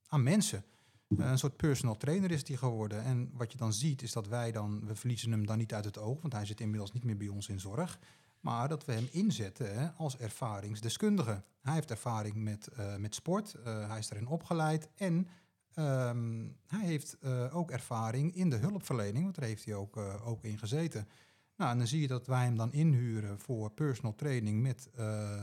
aan 0.07 0.23
mensen. 0.23 0.63
Eh, 1.07 1.29
een 1.29 1.37
soort 1.37 1.57
personal 1.57 1.97
trainer 1.97 2.31
is 2.31 2.43
die 2.43 2.57
geworden. 2.57 3.03
En 3.03 3.29
wat 3.33 3.51
je 3.51 3.57
dan 3.57 3.73
ziet 3.73 4.01
is 4.01 4.11
dat 4.11 4.27
wij 4.27 4.51
dan, 4.51 4.85
we 4.85 4.95
verliezen 4.95 5.31
hem 5.31 5.45
dan 5.45 5.57
niet 5.57 5.73
uit 5.73 5.85
het 5.85 5.97
oog, 5.97 6.21
want 6.21 6.33
hij 6.33 6.45
zit 6.45 6.59
inmiddels 6.59 6.91
niet 6.91 7.03
meer 7.03 7.17
bij 7.17 7.27
ons 7.27 7.47
in 7.47 7.59
zorg. 7.59 7.99
Maar 8.39 8.67
dat 8.67 8.85
we 8.85 8.91
hem 8.91 9.07
inzetten 9.11 9.95
als 9.95 10.17
ervaringsdeskundige. 10.17 11.43
Hij 11.61 11.73
heeft 11.73 11.91
ervaring 11.91 12.35
met, 12.35 12.67
eh, 12.67 12.95
met 12.95 13.15
sport, 13.15 13.53
eh, 13.53 13.89
hij 13.89 13.99
is 13.99 14.07
daarin 14.07 14.27
opgeleid 14.27 14.89
en 14.95 15.27
ehm, 15.73 16.47
hij 16.67 16.85
heeft 16.85 17.17
ook 17.51 17.71
ervaring 17.71 18.35
in 18.35 18.49
de 18.49 18.55
hulpverlening, 18.55 19.23
want 19.23 19.35
daar 19.35 19.45
heeft 19.45 19.65
hij 19.65 19.73
ook, 19.73 19.97
ook 20.25 20.43
in 20.43 20.57
gezeten. 20.57 21.07
Nou, 21.55 21.71
en 21.71 21.77
dan 21.77 21.87
zie 21.87 22.01
je 22.01 22.07
dat 22.07 22.27
wij 22.27 22.43
hem 22.43 22.57
dan 22.57 22.73
inhuren 22.73 23.39
voor 23.39 23.71
personal 23.71 24.15
training 24.15 24.61
met, 24.61 24.89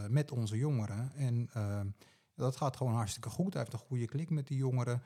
met 0.08 0.32
onze 0.32 0.56
jongeren. 0.56 1.12
En 1.14 1.48
ehm, 1.52 1.86
dat 2.34 2.56
gaat 2.56 2.76
gewoon 2.76 2.94
hartstikke 2.94 3.28
goed. 3.28 3.52
Hij 3.52 3.62
heeft 3.62 3.72
een 3.72 3.88
goede 3.88 4.06
klik 4.06 4.30
met 4.30 4.46
die 4.46 4.56
jongeren. 4.56 5.02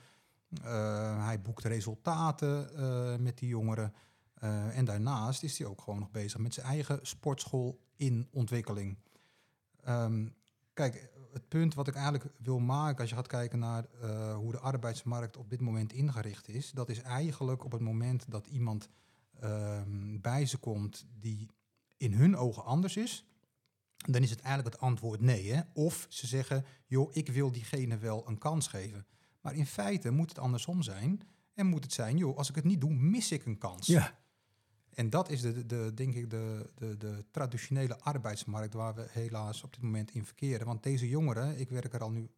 Eh, 0.62 1.24
hij 1.24 1.40
boekt 1.40 1.64
resultaten 1.64 2.76
eh, 2.76 3.16
met 3.16 3.38
die 3.38 3.48
jongeren. 3.48 3.94
Eh, 4.34 4.78
en 4.78 4.84
daarnaast 4.84 5.42
is 5.42 5.58
hij 5.58 5.66
ook 5.66 5.80
gewoon 5.80 5.98
nog 5.98 6.10
bezig 6.10 6.40
met 6.40 6.54
zijn 6.54 6.66
eigen 6.66 6.98
sportschool 7.02 7.80
in 7.96 8.28
ontwikkeling. 8.30 8.98
Ehm, 9.84 10.28
kijk, 10.72 11.10
het 11.32 11.48
punt 11.48 11.74
wat 11.74 11.88
ik 11.88 11.94
eigenlijk 11.94 12.24
wil 12.38 12.58
maken 12.58 13.00
als 13.00 13.08
je 13.08 13.16
gaat 13.16 13.26
kijken 13.26 13.58
naar 13.58 13.84
hoe 14.34 14.52
de 14.52 14.58
arbeidsmarkt 14.58 15.36
op 15.36 15.50
dit 15.50 15.60
moment 15.60 15.92
ingericht 15.92 16.48
is, 16.48 16.70
dat 16.70 16.88
is 16.88 17.02
eigenlijk 17.02 17.64
op 17.64 17.72
het 17.72 17.80
moment 17.80 18.30
dat 18.30 18.46
iemand 18.46 18.88
ehm, 19.40 20.20
bij 20.20 20.46
ze 20.46 20.58
komt 20.58 21.06
die 21.20 21.48
in 21.96 22.12
hun 22.12 22.36
ogen 22.36 22.64
anders 22.64 22.96
is, 22.96 23.26
dan 23.96 24.22
is 24.22 24.30
het 24.30 24.40
eigenlijk 24.40 24.74
het 24.74 24.84
antwoord 24.84 25.20
nee. 25.20 25.52
Hè? 25.52 25.60
Of 25.72 26.06
ze 26.08 26.26
zeggen, 26.26 26.64
joh, 26.86 27.10
ik 27.12 27.28
wil 27.28 27.52
diegene 27.52 27.98
wel 27.98 28.28
een 28.28 28.38
kans 28.38 28.66
geven. 28.66 29.06
Maar 29.48 29.56
in 29.56 29.66
feite 29.66 30.10
moet 30.10 30.28
het 30.28 30.38
andersom 30.38 30.82
zijn. 30.82 31.22
En 31.54 31.66
moet 31.66 31.84
het 31.84 31.92
zijn, 31.92 32.16
joh, 32.16 32.36
als 32.36 32.48
ik 32.48 32.54
het 32.54 32.64
niet 32.64 32.80
doe, 32.80 32.92
mis 32.92 33.32
ik 33.32 33.44
een 33.44 33.58
kans. 33.58 33.86
Ja, 33.86 34.18
En 34.94 35.10
dat 35.10 35.30
is 35.30 35.40
de, 35.40 35.52
de, 35.52 35.66
de, 35.66 35.94
denk 35.94 36.14
ik 36.14 36.30
de, 36.30 36.70
de, 36.74 36.96
de 36.96 37.24
traditionele 37.30 37.98
arbeidsmarkt 37.98 38.74
waar 38.74 38.94
we 38.94 39.06
helaas 39.10 39.62
op 39.62 39.72
dit 39.72 39.82
moment 39.82 40.10
in 40.10 40.24
verkeren. 40.24 40.66
Want 40.66 40.82
deze 40.82 41.08
jongeren, 41.08 41.58
ik 41.60 41.68
werk 41.68 41.94
er 41.94 42.02
al 42.02 42.10
nu 42.10 42.30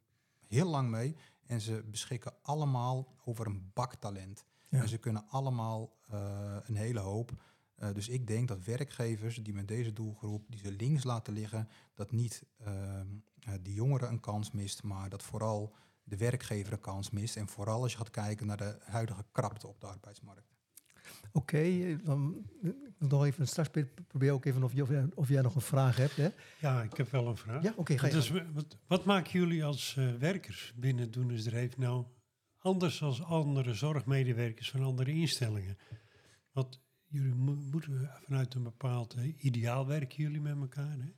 heel 0.47 0.69
lang 0.69 0.91
mee, 0.91 1.17
en 1.47 1.61
ze 1.61 1.85
beschikken 1.91 2.33
allemaal 2.43 3.13
over 3.25 3.47
een 3.47 3.71
bak 3.75 3.95
talent. 3.95 4.45
Ja. 4.69 4.81
En 4.81 4.89
ze 4.89 4.99
kunnen 4.99 5.25
allemaal 5.29 5.97
eh, 6.11 6.57
een 6.67 6.77
hele 6.77 7.01
hoop. 7.01 7.43
Eh, 7.75 7.93
dus 7.95 8.09
ik 8.09 8.27
denk 8.27 8.49
dat 8.49 8.65
werkgevers 8.65 9.37
die 9.37 9.55
met 9.55 9.69
deze 9.69 9.93
doelgroep, 9.93 10.45
die 10.49 10.61
ze 10.61 10.73
links 10.73 11.05
laten 11.05 11.33
liggen, 11.33 11.69
dat 11.95 12.11
niet 12.11 12.43
ehm, 12.59 13.07
eh, 13.41 13.55
die 13.63 13.75
jongeren 13.75 14.09
een 14.09 14.21
kans 14.21 14.51
mist, 14.51 14.83
maar 14.83 15.09
dat 15.09 15.23
vooral 15.23 15.75
de 16.11 16.17
werkgever 16.17 16.73
een 16.73 16.81
kans 16.81 17.11
mist. 17.11 17.37
En 17.37 17.49
vooral 17.49 17.83
als 17.83 17.93
je 17.93 17.99
gaat 17.99 18.11
kijken 18.11 18.47
naar 18.47 18.57
de 18.57 18.79
huidige 18.85 19.25
krapte 19.33 19.67
op 19.67 19.81
de 19.81 19.87
arbeidsmarkt. 19.87 20.49
oké. 21.33 21.59
eh, 21.59 21.99
dan 22.05 22.47
wil 22.99 23.09
nog 23.09 23.25
even 23.25 23.49
straks 23.49 23.69
pro- 23.69 23.85
probeer 24.07 24.33
ook 24.33 24.45
even 24.45 24.63
of, 24.63 24.73
je, 24.73 24.83
of, 24.83 24.89
jij, 24.89 25.07
of 25.15 25.29
jij 25.29 25.43
nog 25.43 25.55
een 25.55 25.61
vraag 25.61 25.97
hebt. 25.97 26.17
Hè? 26.17 26.29
Ja, 26.61 26.83
ik 26.83 26.97
heb 26.97 27.11
wel 27.11 27.27
een 27.27 27.37
vraag. 27.37 27.63
Ja, 27.63 27.73
oké, 27.77 27.99
ga 27.99 28.07
je 28.07 28.15
Wat, 28.15 28.43
wat, 28.53 28.77
wat 28.87 29.05
maken 29.05 29.33
jullie 29.33 29.65
als 29.65 29.97
eh, 29.97 30.15
werkers 30.15 30.73
binnen 30.77 31.11
Doenersdreef 31.11 31.77
nou 31.77 32.07
anders 32.59 32.99
dan 32.99 33.25
andere 33.25 33.75
zorgmedewerkers 33.75 34.71
van 34.71 34.83
andere 34.83 35.13
instellingen? 35.13 35.79
Want 36.53 36.81
jullie 37.07 37.35
mo- 37.35 37.55
moeten 37.71 38.11
vanuit 38.25 38.55
een 38.55 38.63
bepaald 38.63 39.15
eh, 39.15 39.45
ideaal 39.45 39.87
werken 39.87 40.23
jullie 40.23 40.41
met 40.41 40.57
elkaar. 40.57 40.97
Hè? 40.99 41.13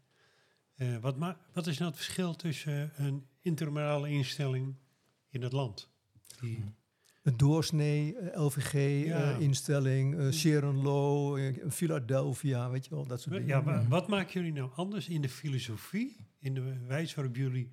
Eh, 0.74 0.98
wat, 0.98 1.16
ma- 1.16 1.40
wat 1.52 1.66
is 1.66 1.78
nou 1.78 1.90
het 1.90 2.00
verschil 2.00 2.34
tussen 2.34 2.92
een 3.04 3.26
intermorale 3.42 4.08
instelling 4.10 4.74
in 5.30 5.42
het 5.42 5.52
land? 5.52 5.90
Die, 6.40 6.64
Een 7.22 7.36
doorsnee, 7.36 8.16
eh, 8.16 8.34
Ja. 8.34 8.40
LVG-instelling, 8.40 10.14
uh, 10.14 10.30
Sharon 10.32 10.76
Low, 10.82 11.36
eh, 11.38 11.70
Philadelphia, 11.70 12.70
weet 12.70 12.84
je 12.84 12.90
wel, 12.90 13.06
dat 13.06 13.20
soort 13.20 13.34
dingen. 13.34 13.48
ja, 13.48 13.62
wa- 13.62 13.86
wat 13.88 14.08
maken 14.08 14.32
jullie 14.32 14.52
nou 14.52 14.70
anders 14.74 15.08
in 15.08 15.20
de 15.20 15.28
filosofie, 15.28 16.16
in 16.38 16.54
de 16.54 16.78
wijze 16.86 17.14
waarop 17.14 17.36
jullie 17.36 17.70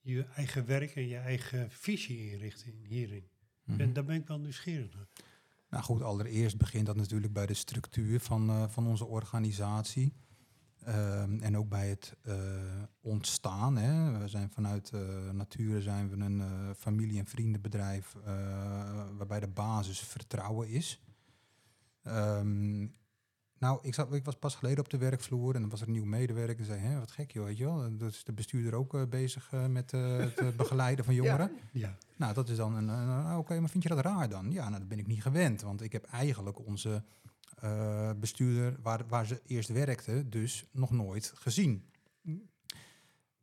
je 0.00 0.22
eigen 0.24 0.66
werk 0.66 0.94
en 0.94 1.08
je 1.08 1.16
eigen 1.16 1.70
visie 1.70 2.30
inrichten 2.30 2.72
hierin? 2.82 3.24
En 3.66 3.92
daar 3.92 4.04
ben 4.04 4.16
ik 4.16 4.26
wel 4.26 4.38
nieuwsgierig 4.38 4.94
naar. 4.94 5.06
Nou 5.70 5.84
goed, 5.84 6.02
allereerst 6.02 6.56
begint 6.58 6.86
dat 6.86 6.96
natuurlijk 6.96 7.32
bij 7.32 7.46
de 7.46 7.54
structuur 7.54 8.20
van, 8.20 8.48
eh, 8.50 8.68
van 8.68 8.86
onze 8.86 9.04
organisatie. 9.04 10.12
Ehm, 10.84 11.38
en 11.40 11.56
ook 11.56 11.68
bij 11.68 11.88
het 11.88 12.16
eh, 12.22 12.34
ontstaan. 13.00 13.76
Hè. 13.76 14.18
We 14.18 14.28
zijn 14.28 14.50
vanuit 14.50 14.90
uh, 14.94 15.30
Nature 15.30 15.82
zijn 15.82 16.08
we 16.08 16.24
een 16.24 16.38
uh, 16.38 16.70
familie- 16.76 17.18
en 17.18 17.26
vriendenbedrijf 17.26 18.14
uh, 18.14 18.24
waarbij 19.16 19.40
de 19.40 19.48
basis 19.48 20.00
vertrouwen 20.00 20.68
is. 20.68 21.02
Um, 22.06 22.94
nou, 23.58 23.78
ik, 23.82 23.94
zat, 23.94 24.12
ik 24.12 24.24
was 24.24 24.36
pas 24.36 24.54
geleden 24.54 24.84
op 24.84 24.90
de 24.90 24.98
werkvloer 24.98 25.54
en 25.54 25.60
dan 25.60 25.70
was 25.70 25.80
er 25.80 25.86
een 25.86 25.92
nieuw 25.92 26.04
medewerker. 26.04 26.58
En 26.58 26.64
zei, 26.64 26.80
hè, 26.80 26.98
wat 26.98 27.10
gek 27.10 27.32
joh, 27.32 27.44
weet 27.44 27.58
je 27.58 27.64
wel. 27.64 27.96
Dat 27.96 28.10
is 28.10 28.24
de 28.24 28.32
bestuurder 28.32 28.74
ook 28.74 28.94
uh, 28.94 29.02
bezig 29.08 29.52
uh, 29.54 29.66
met 29.66 29.92
uh, 29.92 30.18
het 30.34 30.56
begeleiden 30.56 31.04
van 31.04 31.14
jongeren. 31.20 31.50
Ja. 31.72 31.88
ja. 31.88 31.96
Nou, 32.16 32.34
dat 32.34 32.48
is 32.48 32.56
dan 32.56 32.74
een, 32.74 32.88
een 32.88 33.26
oké, 33.26 33.36
okay, 33.36 33.58
maar 33.58 33.68
vind 33.68 33.82
je 33.82 33.88
dat 33.88 34.00
raar 34.00 34.28
dan? 34.28 34.52
Ja, 34.52 34.68
nou, 34.68 34.78
dat 34.78 34.88
ben 34.88 34.98
ik 34.98 35.06
niet 35.06 35.22
gewend. 35.22 35.62
Want 35.62 35.82
ik 35.82 35.92
heb 35.92 36.04
eigenlijk 36.04 36.66
onze 36.66 37.02
uh, 37.64 38.10
bestuurder, 38.16 38.76
waar, 38.82 39.06
waar 39.08 39.26
ze 39.26 39.42
eerst 39.46 39.68
werkte, 39.68 40.28
dus 40.28 40.64
nog 40.72 40.90
nooit 40.90 41.32
gezien. 41.34 41.88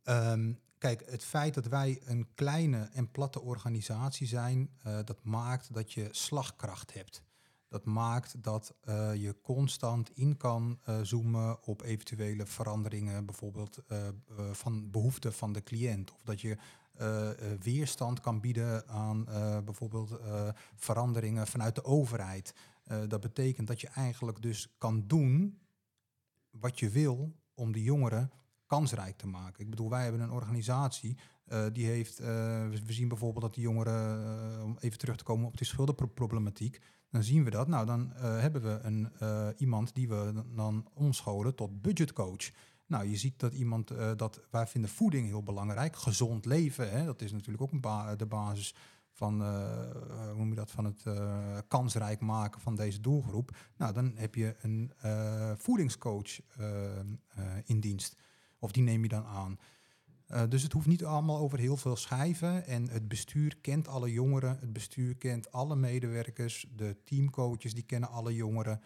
Um, 0.04 0.58
kijk, 0.78 1.02
het 1.10 1.24
feit 1.24 1.54
dat 1.54 1.66
wij 1.66 2.00
een 2.04 2.28
kleine 2.34 2.88
en 2.92 3.10
platte 3.10 3.40
organisatie 3.40 4.26
zijn, 4.26 4.70
uh, 4.86 4.98
dat 5.04 5.24
maakt 5.24 5.74
dat 5.74 5.92
je 5.92 6.08
slagkracht 6.10 6.94
hebt. 6.94 7.22
Dat 7.68 7.84
maakt 7.84 8.42
dat 8.42 8.74
uh, 8.84 9.14
je 9.14 9.40
constant 9.42 10.10
in 10.14 10.36
kan 10.36 10.78
zoomen 11.02 11.62
op 11.62 11.82
eventuele 11.82 12.46
veranderingen, 12.46 13.26
bijvoorbeeld 13.26 13.78
van 14.52 14.90
behoeften 14.90 15.32
van 15.32 15.52
de 15.52 15.62
cliënt. 15.62 16.12
Of 16.12 16.22
dat 16.24 16.40
je 16.40 16.56
weerstand 17.60 18.20
kan 18.20 18.40
bieden 18.40 18.88
aan 18.88 19.24
bijvoorbeeld 19.64 20.18
veranderingen 20.76 21.46
vanuit 21.46 21.74
de 21.74 21.84
overheid. 21.84 22.54
Dat 23.08 23.20
betekent 23.20 23.66
dat 23.66 23.80
je 23.80 23.88
eigenlijk 23.88 24.42
dus 24.42 24.74
kan 24.78 25.04
doen 25.06 25.58
wat 26.50 26.78
je 26.78 26.90
wil 26.90 27.36
om 27.54 27.72
de 27.72 27.82
jongeren 27.82 28.30
kansrijk 28.66 29.16
te 29.16 29.26
maken. 29.26 29.64
Ik 29.64 29.70
bedoel, 29.70 29.90
wij 29.90 30.02
hebben 30.02 30.20
een 30.20 30.30
organisatie 30.30 31.18
uh, 31.46 31.64
die 31.72 31.86
heeft, 31.86 32.20
uh, 32.20 32.26
we 32.68 32.92
zien 32.92 33.08
bijvoorbeeld 33.08 33.44
dat 33.44 33.54
de 33.54 33.60
jongeren, 33.60 34.62
om 34.62 34.76
even 34.80 34.98
terug 34.98 35.16
te 35.16 35.24
komen 35.24 35.46
op 35.46 35.56
die 35.56 35.66
schuldenproblematiek, 35.66 36.80
dan 37.10 37.22
zien 37.22 37.44
we 37.44 37.50
dat. 37.50 37.68
Nou, 37.68 37.86
dan 37.86 38.12
hebben 38.16 38.62
we 38.62 38.78
een, 38.82 39.10
iemand 39.56 39.94
die 39.94 40.08
we 40.08 40.44
dan 40.54 40.88
omscholen 40.94 41.54
tot 41.54 41.82
budgetcoach. 41.82 42.50
Nou, 42.86 43.08
je 43.08 43.16
ziet 43.16 43.40
dat 43.40 43.52
iemand, 43.52 43.88
dat 44.16 44.40
wij 44.50 44.66
vinden 44.66 44.90
voeding 44.90 45.26
heel 45.26 45.42
belangrijk, 45.42 45.96
gezond 45.96 46.44
leven, 46.44 46.90
hè, 46.90 47.04
dat 47.04 47.22
is 47.22 47.32
natuurlijk 47.32 47.62
ook 47.62 47.72
een 47.72 48.16
de 48.16 48.26
basis 48.26 48.74
van, 49.12 49.42
hoe 49.42 50.34
noem 50.36 50.48
je 50.48 50.54
dat, 50.54 50.70
van 50.70 50.84
het 50.84 51.02
kansrijk 51.68 52.20
maken 52.20 52.60
van 52.60 52.76
deze 52.76 53.00
doelgroep. 53.00 53.56
Nou, 53.76 53.92
dan 53.92 54.12
heb 54.14 54.34
je 54.34 54.56
een 54.60 54.92
voedingscoach 55.58 56.40
in 57.64 57.80
dienst. 57.80 58.16
Of 58.58 58.72
die 58.72 58.82
neem 58.82 59.02
je 59.02 59.08
dan 59.08 59.24
aan. 59.24 59.58
Dus 60.48 60.62
het 60.62 60.72
hoeft 60.72 60.86
niet 60.86 61.04
allemaal 61.04 61.38
over 61.38 61.58
heel 61.58 61.76
veel 61.76 61.96
schijven. 61.96 62.66
En 62.66 62.88
het 62.88 63.08
bestuur 63.08 63.56
kent 63.60 63.88
alle 63.88 64.12
jongeren. 64.12 64.58
Het 64.60 64.72
bestuur 64.72 65.16
kent 65.16 65.52
alle 65.52 65.76
medewerkers. 65.76 66.66
De 66.76 66.96
teamcoaches 67.04 67.74
die 67.74 67.84
kennen 67.84 68.08
alle 68.08 68.34
jongeren. 68.34 68.80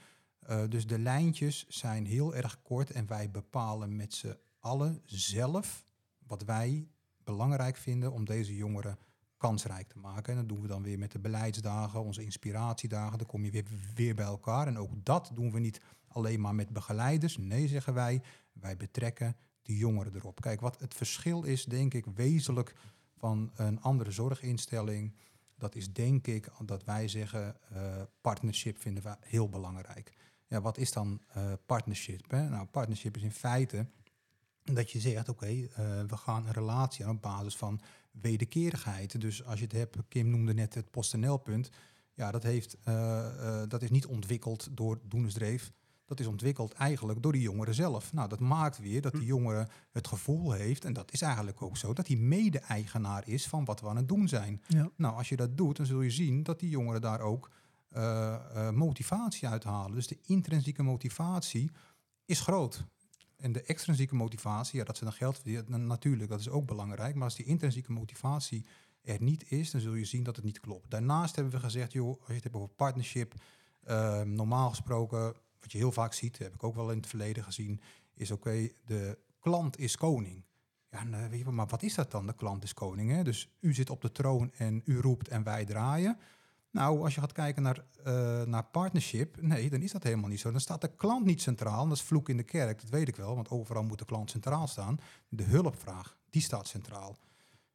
Dus 0.69 0.87
de 0.87 0.99
lijntjes 0.99 1.67
zijn 1.69 2.07
heel 2.07 2.35
erg 2.35 2.63
kort. 2.63 2.91
En 2.91 3.07
wij 3.07 3.31
bepalen 3.31 3.97
met 3.97 4.15
z'n 4.15 4.37
allen 4.61 5.03
zelf 5.05 5.87
wat 6.27 6.43
wij 6.43 6.89
belangrijk 7.25 7.77
vinden 7.77 8.13
om 8.13 8.25
deze 8.25 8.57
jongeren 8.57 8.99
kansrijk 9.37 9.89
te 9.89 9.99
maken. 9.99 10.33
En 10.33 10.39
dat 10.39 10.49
doen 10.49 10.61
we 10.61 10.69
dan 10.69 10.83
weer 10.83 10.99
met 10.99 11.13
de 11.13 11.19
beleidsdagen, 11.19 12.03
onze 12.03 12.25
inspiratiedagen. 12.25 13.19
Dan 13.19 13.27
kom 13.27 13.45
je 13.45 13.51
weer, 13.51 13.65
weer 13.95 14.15
bij 14.15 14.25
elkaar. 14.25 14.67
En 14.67 14.79
ook 14.79 14.93
dat 15.05 15.31
doen 15.35 15.53
we 15.53 15.59
niet 15.59 15.81
alleen 16.09 16.41
maar 16.41 16.55
met 16.55 16.69
begeleiders. 16.69 17.37
Nee, 17.37 17.69
zeggen 17.69 17.95
wij, 17.95 18.23
wij 18.53 18.77
betrekken 18.77 19.37
de 19.63 19.77
jongeren 19.77 20.15
erop. 20.15 20.41
Kijk, 20.41 20.61
wat 20.61 20.81
het 20.81 20.95
verschil 20.95 21.43
is, 21.43 21.65
denk 21.65 21.95
ik, 21.95 22.05
wezenlijk 22.15 22.75
van 23.17 23.51
een 23.55 23.81
andere 23.81 24.11
zorginstelling. 24.11 25.15
Dat 25.59 25.75
is 25.75 25.93
denk 25.93 26.27
ik 26.27 26.49
dat 26.65 26.85
wij 26.85 27.09
zeggen, 27.09 27.57
uh, 27.73 28.03
partnership 28.21 28.79
vinden 28.79 29.03
we 29.03 29.17
heel 29.21 29.49
belangrijk. 29.49 30.13
Ja, 30.47 30.61
wat 30.61 30.79
is 30.79 30.93
dan 30.93 31.21
uh, 31.37 31.53
partnership? 31.67 32.31
Hè? 32.31 32.49
Nou, 32.49 32.67
partnership 32.67 33.17
is 33.17 33.23
in 33.23 33.33
feite 33.33 33.87
dat 34.63 34.91
je 34.91 35.01
zegt, 35.01 35.29
oké, 35.29 35.47
uh, 35.47 35.69
we 36.07 36.17
gaan 36.17 36.47
een 36.47 36.53
relatie 36.53 37.05
aan 37.05 37.15
op 37.15 37.23
basis 37.23 37.57
van 37.57 37.81
wederkerigheid. 38.21 39.21
Dus 39.21 39.45
als 39.45 39.59
je 39.59 39.65
het 39.65 39.75
hebt, 39.75 39.97
Kim 40.09 40.31
noemde 40.31 40.55
net 40.55 40.75
het 40.75 40.91
PostNL-punt. 40.91 41.71
Ja, 42.15 42.31
dat, 42.31 42.43
heeft, 42.43 42.77
uh, 42.89 43.63
dat 43.69 43.83
is 43.83 43.91
niet 43.91 44.07
ontwikkeld 44.07 44.69
door 44.71 45.01
Doenersdreef. 45.09 45.73
dat 46.07 46.21
is 46.21 46.27
ontwikkeld 46.27 46.73
eigenlijk 46.73 47.23
door 47.23 47.33
die 47.33 47.43
jongeren 47.43 47.75
zelf. 47.75 48.13
Nou, 48.13 48.29
dat 48.29 48.41
maakt 48.41 48.79
weer 48.79 49.01
dat 49.01 49.13
die 49.13 49.21
Hm. 49.21 49.27
jongere 49.27 49.69
het 49.91 50.07
gevoel 50.07 50.53
heeft, 50.53 50.85
en 50.85 50.93
dat 50.93 51.13
is 51.13 51.23
eigenlijk 51.23 51.63
ook 51.63 51.77
zo, 51.77 51.93
dat 51.93 52.07
hij 52.07 52.17
mede-eigenaar 52.17 53.29
is 53.29 53.47
van 53.47 53.65
wat 53.65 53.81
we 53.81 53.89
aan 53.89 53.97
het 53.97 54.09
doen 54.09 54.29
zijn. 54.29 54.63
Ja. 54.69 54.91
Nou, 54.97 55.17
als 55.17 55.29
je 55.29 55.37
dat 55.37 55.57
doet, 55.57 55.77
dan 55.77 55.87
zul 55.87 56.01
je 56.01 56.11
zien 56.11 56.43
dat 56.43 56.61
die 56.61 56.69
jongeren 56.71 57.01
daar 57.01 57.21
ook 57.21 57.51
eh, 57.89 58.35
eh, 58.35 58.75
motivatie 58.75 59.49
uithalen. 59.49 59.95
Dus 59.95 60.07
de 60.07 60.19
intrinsieke 60.23 60.83
motivatie 60.83 61.71
is 62.25 62.41
groot. 62.41 62.85
En 63.37 63.53
de 63.53 63.63
extrinsieke 63.63 64.15
motivatie, 64.15 64.79
ja, 64.79 64.85
dat 64.85 64.97
ze 64.97 65.05
dan 65.05 65.13
geld 65.13 65.35
verdienen, 65.35 65.65
na- 65.69 65.77
natuurlijk, 65.77 66.31
dat 66.31 66.41
is 66.41 66.49
ook 66.49 66.67
belangrijk. 66.67 67.15
Maar 67.15 67.25
als 67.25 67.37
die 67.37 67.47
intrinsieke 67.47 67.93
motivatie 67.93 68.67
er 69.03 69.23
niet 69.23 69.51
is, 69.51 69.71
dan 69.71 69.81
zul 69.81 69.95
je 69.95 70.05
zien 70.05 70.23
dat 70.23 70.37
het 70.37 70.45
niet 70.45 70.61
klopt. 70.61 70.91
Daarnaast 70.91 71.35
hebben 71.35 71.53
we 71.53 71.61
gezegd, 71.61 71.93
joh, 71.93 72.09
als 72.19 72.27
je 72.27 72.35
het 72.35 72.43
hebt 72.43 72.57
over 72.57 72.69
partnership, 72.69 73.35
eh, 73.83 74.21
normaal 74.23 74.69
gesproken, 74.69 75.35
wat 75.61 75.73
je 75.73 75.79
heel 75.79 75.93
vaak 75.93 76.13
ziet, 76.13 76.39
heb 76.39 76.55
ik 76.55 76.63
ook 76.63 76.75
wel 76.75 76.91
in 76.91 76.97
het 76.97 77.07
verleden 77.07 77.45
gezien, 77.45 77.81
is 78.15 78.31
oké, 78.31 78.69
de 78.85 79.19
klant 79.39 79.79
is 79.79 79.97
koning. 79.97 80.45
Ja, 80.91 81.07
eh, 81.11 81.29
weet 81.29 81.39
je, 81.39 81.51
maar 81.51 81.67
wat 81.67 81.83
is 81.83 81.95
dat 81.95 82.11
dan? 82.11 82.27
De 82.27 82.35
klant 82.35 82.63
is 82.65 82.75
koning. 82.75 83.11
Hè? 83.11 83.23
Dus 83.23 83.49
u 83.61 83.75
zit 83.75 83.91
op 83.91 84.01
de 84.01 84.13
troon 84.13 84.53
en 84.57 84.83
u 84.85 85.01
roept 85.01 85.29
en 85.29 85.43
wij 85.43 85.65
draaien. 85.65 86.19
Nou, 86.77 87.03
als 87.03 87.15
je 87.15 87.21
gaat 87.21 87.33
kijken 87.33 87.63
naar, 87.63 87.85
eh, 88.05 88.43
naar 88.43 88.65
partnership, 88.65 89.41
nee, 89.41 89.71
dan 89.71 89.83
is 89.83 89.93
dat 89.93 90.03
helemaal 90.03 90.29
niet 90.29 90.41
zo. 90.41 90.51
Dan 90.51 90.61
staat 90.61 90.81
de 90.81 90.95
klant 90.97 91.25
niet 91.25 91.43
centraal. 91.43 91.83
En 91.83 91.89
dat 91.89 91.97
is 91.97 92.03
vloek 92.03 92.29
in 92.29 92.37
de 92.37 92.43
kerk, 92.43 92.81
dat 92.81 92.91
weet 92.91 93.09
ik 93.09 93.17
wel, 93.17 93.35
want 93.35 93.51
overal 93.51 93.83
moet 93.83 93.99
de 93.99 94.05
klant 94.05 94.31
centraal 94.31 94.67
staan. 94.67 94.99
De 95.29 95.43
hulpvraag, 95.43 96.17
die 96.31 96.43
staat 96.43 96.69
centraal. 96.69 97.17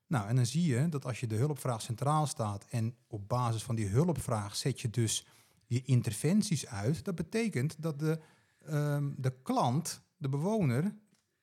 Nou, 0.07 0.27
en 0.27 0.35
dan 0.35 0.45
zie 0.45 0.65
je 0.65 0.89
dat 0.89 1.05
als 1.05 1.19
je 1.19 1.27
de 1.27 1.35
hulpvraag 1.35 1.81
centraal 1.81 2.27
staat 2.27 2.65
en 2.69 2.95
op 3.07 3.27
basis 3.27 3.63
van 3.63 3.75
die 3.75 3.87
hulpvraag 3.87 4.55
zet 4.55 4.81
je 4.81 4.89
dus 4.89 5.25
je 5.65 5.81
interventies 5.81 6.67
uit, 6.67 7.05
dat 7.05 7.15
betekent 7.15 7.81
dat 7.81 7.99
de, 7.99 8.19
ehm, 8.65 9.09
de 9.17 9.33
klant, 9.43 10.01
de 10.17 10.29
bewoner, 10.29 10.95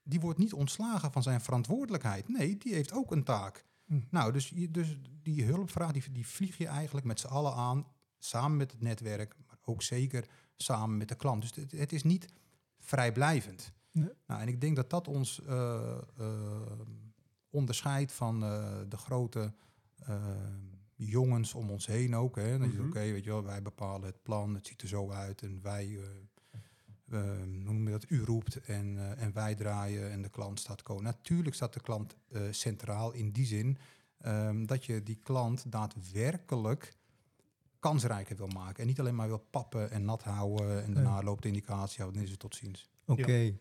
die 0.02 0.20
wordt 0.20 0.38
niet 0.38 0.52
ontslagen 0.52 1.12
van 1.12 1.22
zijn 1.22 1.40
verantwoordelijkheid. 1.40 2.28
Nee, 2.28 2.56
die 2.56 2.74
heeft 2.74 2.92
ook 2.92 3.12
een 3.12 3.24
taak. 3.24 3.64
Hm. 3.88 4.00
Nou, 4.10 4.32
dus, 4.32 4.52
dus 4.70 4.96
die 5.22 5.44
hulpvraag, 5.44 5.92
die, 5.92 6.12
die 6.12 6.26
vlieg 6.26 6.58
je 6.58 6.66
eigenlijk 6.66 7.06
met 7.06 7.20
z'n 7.20 7.26
allen 7.26 7.54
aan, 7.54 7.86
samen 8.18 8.56
met 8.56 8.72
het 8.72 8.80
netwerk, 8.80 9.34
maar 9.46 9.58
ook 9.64 9.82
zeker 9.82 10.28
samen 10.56 10.96
met 10.96 11.08
de 11.08 11.14
klant. 11.14 11.42
Dus 11.42 11.54
het, 11.54 11.72
het 11.72 11.92
is 11.92 12.02
niet 12.02 12.26
vrijblijvend. 12.78 13.72
Nee. 13.90 14.10
Nou, 14.26 14.40
en 14.40 14.48
ik 14.48 14.60
denk 14.60 14.76
dat 14.76 14.90
dat 14.90 15.08
ons 15.08 15.42
eh, 15.44 15.98
eh, 16.18 16.80
onderscheidt 17.50 18.12
van 18.12 18.42
eh, 18.44 18.78
de 18.88 18.96
grote 18.96 19.54
jongens 20.94 21.54
om 21.54 21.70
ons 21.70 21.86
heen 21.86 22.16
ook. 22.16 22.36
Hè. 22.36 22.58
Dat 22.58 22.72
je, 22.72 22.78
Mhm. 22.78 22.88
Oké, 22.88 23.00
weet 23.00 23.24
je 23.24 23.30
wel, 23.30 23.44
wij 23.44 23.62
bepalen 23.62 24.06
het 24.06 24.22
plan, 24.22 24.54
het 24.54 24.66
ziet 24.66 24.82
er 24.82 24.88
zo 24.88 25.10
uit 25.10 25.42
en 25.42 25.62
wij, 25.62 25.98
hoe 27.10 27.46
noem 27.46 27.84
je 27.84 27.90
dat, 27.90 28.10
u 28.10 28.22
roept 28.24 28.56
en, 28.64 28.98
eh, 28.98 29.22
en 29.22 29.32
wij 29.32 29.54
draaien 29.54 30.10
en 30.10 30.22
de 30.22 30.28
klant 30.28 30.60
staat 30.60 30.82
koning. 30.82 31.04
Natuurlijk 31.04 31.54
staat 31.54 31.72
de 31.72 31.80
klant 31.80 32.16
eh, 32.32 32.42
centraal 32.50 33.12
in 33.12 33.30
die 33.30 33.46
zin 33.46 33.78
ehm, 34.18 34.64
dat 34.66 34.84
je 34.84 35.02
die 35.02 35.18
klant 35.22 35.72
daadwerkelijk 35.72 36.96
kansrijker 37.78 38.36
wil 38.36 38.46
maken. 38.46 38.80
En 38.80 38.86
niet 38.86 39.00
alleen 39.00 39.14
maar 39.14 39.28
wil 39.28 39.46
pappen 39.50 39.90
en 39.90 40.04
nat 40.04 40.22
houden 40.22 40.84
en 40.84 40.94
daarna 40.94 41.22
loopt 41.22 41.42
de 41.42 41.48
indicatie, 41.48 42.04
ja, 42.04 42.10
dan 42.10 42.22
is 42.22 42.30
het 42.30 42.38
tot 42.38 42.54
ziens. 42.54 42.88
Oké, 43.06 43.58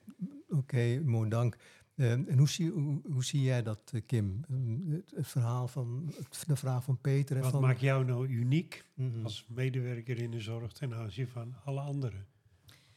oké, 0.50 1.02
mooi 1.06 1.30
dank. 1.30 1.58
Eh, 1.96 2.12
en 2.12 2.38
hoe 2.38 2.50
zie, 2.50 2.70
hoe, 2.72 3.02
hoe 3.12 3.24
zie 3.24 3.42
jij 3.42 3.64
dat, 3.64 3.80
eh, 3.94 4.02
Kim? 4.06 4.42
Het, 4.90 5.12
het 5.16 5.28
verhaal 5.28 5.68
van, 5.68 6.12
het- 6.16 6.44
de 6.48 6.56
vraag 6.56 6.84
van 6.84 6.98
Peter 7.02 7.36
en 7.36 7.42
Wat 7.42 7.52
van... 7.52 7.62
maakt 7.62 7.80
jou 7.80 8.06
nou 8.06 8.28
uniek 8.28 8.86
Mhm. 8.94 9.24
als 9.24 9.46
medewerker 9.50 10.18
in 10.22 10.32
de 10.32 10.40
zorg 10.42 10.72
ten 10.72 10.94
aanzien 10.94 11.28
van 11.28 11.56
alle 11.66 11.80
andere 11.82 12.18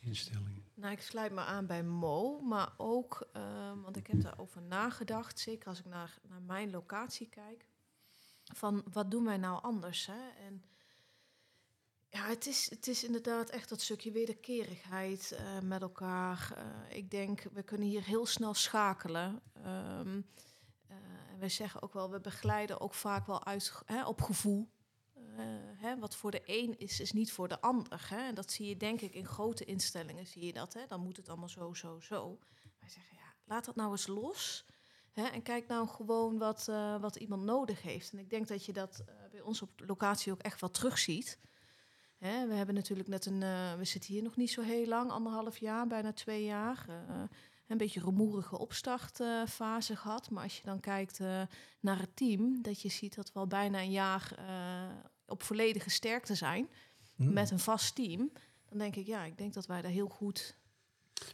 instellingen? 0.00 0.64
Nou, 0.74 0.92
ik 0.92 1.00
sluit 1.00 1.32
me 1.32 1.40
aan 1.40 1.66
bij 1.66 1.82
Mo, 1.82 2.40
maar 2.40 2.72
ook, 2.76 3.28
ehm, 3.32 3.80
want 3.80 3.96
ik 3.96 4.06
heb 4.06 4.22
daarover 4.22 4.62
nagedacht, 4.62 5.38
zeker 5.38 5.68
als 5.68 5.78
ik 5.78 5.84
naar, 5.84 6.18
naar 6.28 6.42
mijn 6.42 6.70
locatie 6.70 7.28
kijk, 7.28 7.66
van 8.54 8.84
wat 8.92 9.10
doen 9.10 9.24
wij 9.24 9.36
nou 9.36 9.62
anders? 9.62 10.06
Hè? 10.06 10.28
En 10.46 10.64
ja, 12.08 12.26
het 12.26 12.46
is, 12.46 12.70
het 12.70 12.86
is 12.86 13.04
inderdaad 13.04 13.50
echt 13.50 13.68
dat 13.68 13.80
stukje 13.80 14.10
wederkerigheid 14.10 15.32
eh, 15.32 15.60
met 15.60 15.82
elkaar. 15.82 16.52
Eh, 16.56 16.96
ik 16.96 17.10
denk, 17.10 17.42
we 17.52 17.62
kunnen 17.62 17.88
hier 17.88 18.04
heel 18.04 18.26
snel 18.26 18.54
schakelen. 18.54 19.40
Ehm, 19.52 20.20
eh, 20.86 20.96
en 21.32 21.38
wij 21.38 21.48
zeggen 21.48 21.82
ook 21.82 21.92
wel, 21.92 22.10
we 22.10 22.20
begeleiden 22.20 22.80
ook 22.80 22.94
vaak 22.94 23.26
wel 23.26 23.44
uit, 23.44 23.72
hè, 23.84 24.06
op 24.06 24.20
gevoel. 24.20 24.68
Eh, 25.40 25.46
hè, 25.76 25.98
wat 25.98 26.16
voor 26.16 26.30
de 26.30 26.42
een 26.44 26.78
is, 26.78 27.00
is 27.00 27.12
niet 27.12 27.32
voor 27.32 27.48
de 27.48 27.60
ander. 27.60 28.06
Hè? 28.08 28.26
En 28.26 28.34
dat 28.34 28.52
zie 28.52 28.66
je 28.66 28.76
denk 28.76 29.00
ik 29.00 29.14
in 29.14 29.26
grote 29.26 29.64
instellingen, 29.64 30.26
zie 30.26 30.46
je 30.46 30.52
dat. 30.52 30.74
Hè? 30.74 30.86
Dan 30.86 31.00
moet 31.00 31.16
het 31.16 31.28
allemaal 31.28 31.48
zo, 31.48 31.74
zo, 31.74 32.00
zo. 32.00 32.38
Wij 32.80 32.88
zeggen, 32.88 33.16
ja, 33.16 33.34
laat 33.44 33.64
dat 33.64 33.76
nou 33.76 33.90
eens 33.90 34.06
los. 34.06 34.64
Hè? 35.12 35.22
En 35.22 35.42
kijk 35.42 35.66
nou 35.66 35.88
gewoon 35.88 36.38
wat, 36.38 36.68
eh, 36.68 37.00
wat 37.00 37.16
iemand 37.16 37.42
nodig 37.42 37.82
heeft. 37.82 38.12
En 38.12 38.18
ik 38.18 38.30
denk 38.30 38.48
dat 38.48 38.64
je 38.64 38.72
dat 38.72 39.04
eh, 39.06 39.14
bij 39.30 39.40
ons 39.40 39.62
op 39.62 39.70
locatie 39.86 40.32
ook 40.32 40.42
echt 40.42 40.60
wel 40.60 40.70
terugziet. 40.70 41.38
Hè? 42.18 42.46
We 42.46 42.54
hebben 42.54 42.74
natuurlijk 42.74 43.08
net 43.08 43.26
een... 43.26 43.38
we 43.78 43.84
zitten 43.84 44.12
hier 44.12 44.22
nog 44.22 44.36
niet 44.36 44.50
zo 44.50 44.62
heel 44.62 44.86
lang, 44.86 45.10
anderhalf 45.10 45.58
jaar, 45.58 45.86
bijna 45.86 46.12
twee 46.12 46.44
jaar. 46.44 46.86
een 47.66 47.76
beetje 47.76 48.00
rumoerige 48.00 48.58
opstartfase 48.58 49.96
gehad. 49.96 50.30
Maar 50.30 50.42
als 50.42 50.56
je 50.56 50.64
dan 50.64 50.80
kijkt 50.80 51.18
naar 51.80 51.98
het 51.98 52.16
team, 52.16 52.62
dat 52.62 52.82
je 52.82 52.88
ziet 52.88 53.14
dat 53.14 53.32
we 53.32 53.38
al 53.38 53.46
bijna 53.46 53.78
een 53.78 53.90
jaar 53.90 54.34
op 55.30 55.42
volledige 55.42 55.90
sterkte 55.90 56.34
zijn 56.34 56.68
Mhm. 57.16 57.32
met 57.32 57.50
een 57.50 57.58
vast 57.58 57.94
team, 57.94 58.30
dan 58.68 58.78
denk 58.78 58.96
ik, 58.96 59.06
ja, 59.06 59.24
ik 59.24 59.38
denk 59.38 59.54
dat 59.54 59.66
wij 59.66 59.82
daar 59.82 59.90
heel 59.90 60.08
goed. 60.08 60.58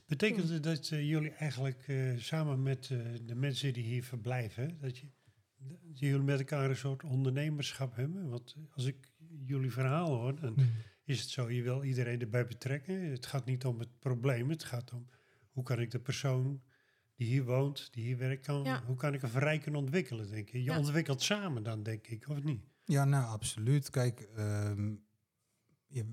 Betekent 0.06 0.48
het 0.48 0.62
dat 0.62 0.88
eh, 0.90 1.08
jullie 1.08 1.30
eigenlijk 1.30 1.84
eh, 1.88 2.16
samen 2.18 2.62
met 2.62 2.88
eh, 2.90 2.98
de 3.22 3.34
mensen 3.34 3.72
die 3.72 3.84
hier 3.84 4.04
verblijven, 4.04 4.78
dat, 4.80 4.98
je, 4.98 5.06
dat 5.58 5.98
jullie 5.98 6.24
met 6.24 6.38
elkaar 6.38 6.70
een 6.70 6.76
soort 6.76 7.02
ondernemerschap 7.04 7.96
hebben? 7.96 8.28
Want 8.28 8.56
als 8.70 8.84
ik 8.84 9.12
jullie 9.46 9.72
verhaal 9.72 10.14
hoor, 10.14 10.40
dan 10.40 10.52
Mhm. 10.52 10.66
is 11.04 11.20
het 11.20 11.28
zo, 11.30 11.50
je 11.50 11.62
wil 11.62 11.84
iedereen 11.84 12.20
erbij 12.20 12.46
betrekken. 12.46 13.10
Het 13.10 13.26
gaat 13.26 13.44
niet 13.44 13.64
om 13.64 13.78
het 13.78 13.98
probleem, 13.98 14.50
het 14.50 14.64
gaat 14.64 14.92
om 14.92 15.08
hoe 15.50 15.62
kan 15.64 15.80
ik 15.80 15.90
de 15.90 16.00
persoon 16.00 16.62
die 17.14 17.26
hier 17.26 17.44
woont, 17.44 17.88
die 17.92 18.04
hier 18.04 18.16
werkt, 18.18 18.44
kan, 18.46 18.64
Ja. 18.64 18.82
hoe 18.84 18.96
kan 18.96 19.14
ik 19.14 19.20
hem 19.20 19.30
verrijken 19.30 19.66
en 19.72 19.78
ontwikkelen, 19.78 20.30
denk 20.30 20.46
ik. 20.46 20.52
Je 20.52 20.62
Ja. 20.62 20.78
ontwikkelt 20.78 21.22
samen 21.22 21.62
dan, 21.62 21.82
denk 21.82 22.06
ik, 22.06 22.28
of 22.28 22.42
niet? 22.42 22.64
Ja, 22.86 23.04
nou, 23.04 23.24
absoluut. 23.26 23.90
Kijk, 23.90 24.20
ehm, 24.36 24.94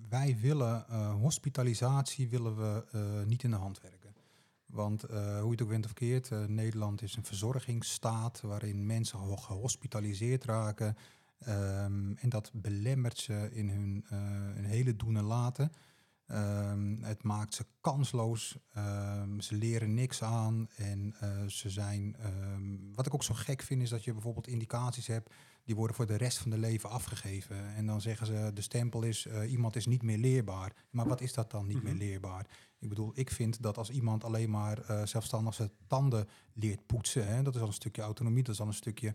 wij 0.09 0.37
willen 0.41 0.87
eh, 0.87 1.13
hospitalisatie 1.13 2.29
willen 2.29 2.55
we 2.57 2.85
eh, 2.91 3.25
niet 3.27 3.43
in 3.43 3.49
de 3.51 3.55
hand 3.57 3.81
werken. 3.81 4.15
Want 4.65 5.03
eh, 5.03 5.35
hoe 5.39 5.45
je 5.45 5.51
het 5.51 5.61
ook 5.61 5.69
bent 5.69 5.85
of 5.85 5.93
keert, 5.93 6.29
Nederland 6.47 7.01
is 7.01 7.15
een 7.15 7.23
verzorgingsstaat 7.25 8.41
waarin 8.41 8.85
mensen 8.85 9.19
ge- 9.19 9.37
gehospitaliseerd 9.37 10.43
raken. 10.43 10.97
Ehm, 11.39 12.13
en 12.15 12.29
dat 12.29 12.51
belemmert 12.53 13.17
ze 13.17 13.49
in 13.51 13.69
hun, 13.69 14.05
hun 14.55 14.65
hele 14.65 14.95
doen 14.95 15.17
en 15.17 15.23
laten. 15.23 15.71
Ehm, 16.33 17.01
het 17.01 17.23
maakt 17.23 17.53
ze 17.53 17.65
kansloos. 17.81 18.57
Ehm, 18.73 19.39
ze 19.39 19.55
leren 19.55 19.93
niks 19.93 20.23
aan. 20.23 20.67
En 20.75 21.15
eh, 21.19 21.45
ze 21.47 21.69
zijn. 21.69 22.15
ehm, 22.19 22.77
wat 22.93 23.05
ik 23.05 23.13
ook 23.13 23.23
zo 23.23 23.33
gek 23.33 23.61
vind, 23.61 23.81
is 23.81 23.89
dat 23.89 24.03
je 24.03 24.13
bijvoorbeeld 24.13 24.47
indicaties 24.47 25.07
hebt. 25.07 25.33
Die 25.65 25.75
worden 25.75 25.95
voor 25.95 26.05
de 26.05 26.15
rest 26.15 26.37
van 26.37 26.51
de 26.51 26.57
leven 26.57 26.89
afgegeven. 26.89 27.75
En 27.75 27.85
dan 27.85 28.01
zeggen 28.01 28.27
ze: 28.27 28.51
de 28.53 28.61
stempel 28.61 29.03
is: 29.03 29.25
eh, 29.25 29.51
iemand 29.51 29.75
is 29.75 29.85
niet 29.85 30.01
meer 30.01 30.17
leerbaar. 30.17 30.73
Maar 30.89 31.07
wat 31.07 31.21
is 31.21 31.33
dat 31.33 31.51
dan 31.51 31.67
niet 31.67 31.83
meer 31.83 31.93
Mhm. 31.93 32.03
leerbaar? 32.03 32.47
Ik 32.79 32.89
bedoel, 32.89 33.11
ik 33.15 33.31
vind 33.31 33.61
dat 33.61 33.77
als 33.77 33.89
iemand 33.89 34.23
alleen 34.23 34.49
maar 34.49 34.77
eh, 34.81 35.05
zelfstandig 35.05 35.53
zijn 35.53 35.71
tanden 35.87 36.27
leert 36.53 36.85
poetsen, 36.85 37.27
hè, 37.27 37.41
dat 37.43 37.55
is 37.55 37.61
al 37.61 37.67
een 37.67 37.73
stukje 37.73 38.01
autonomie, 38.01 38.43
dat 38.43 38.53
is 38.53 38.61
al 38.61 38.67
een 38.67 38.73
stukje 38.73 39.13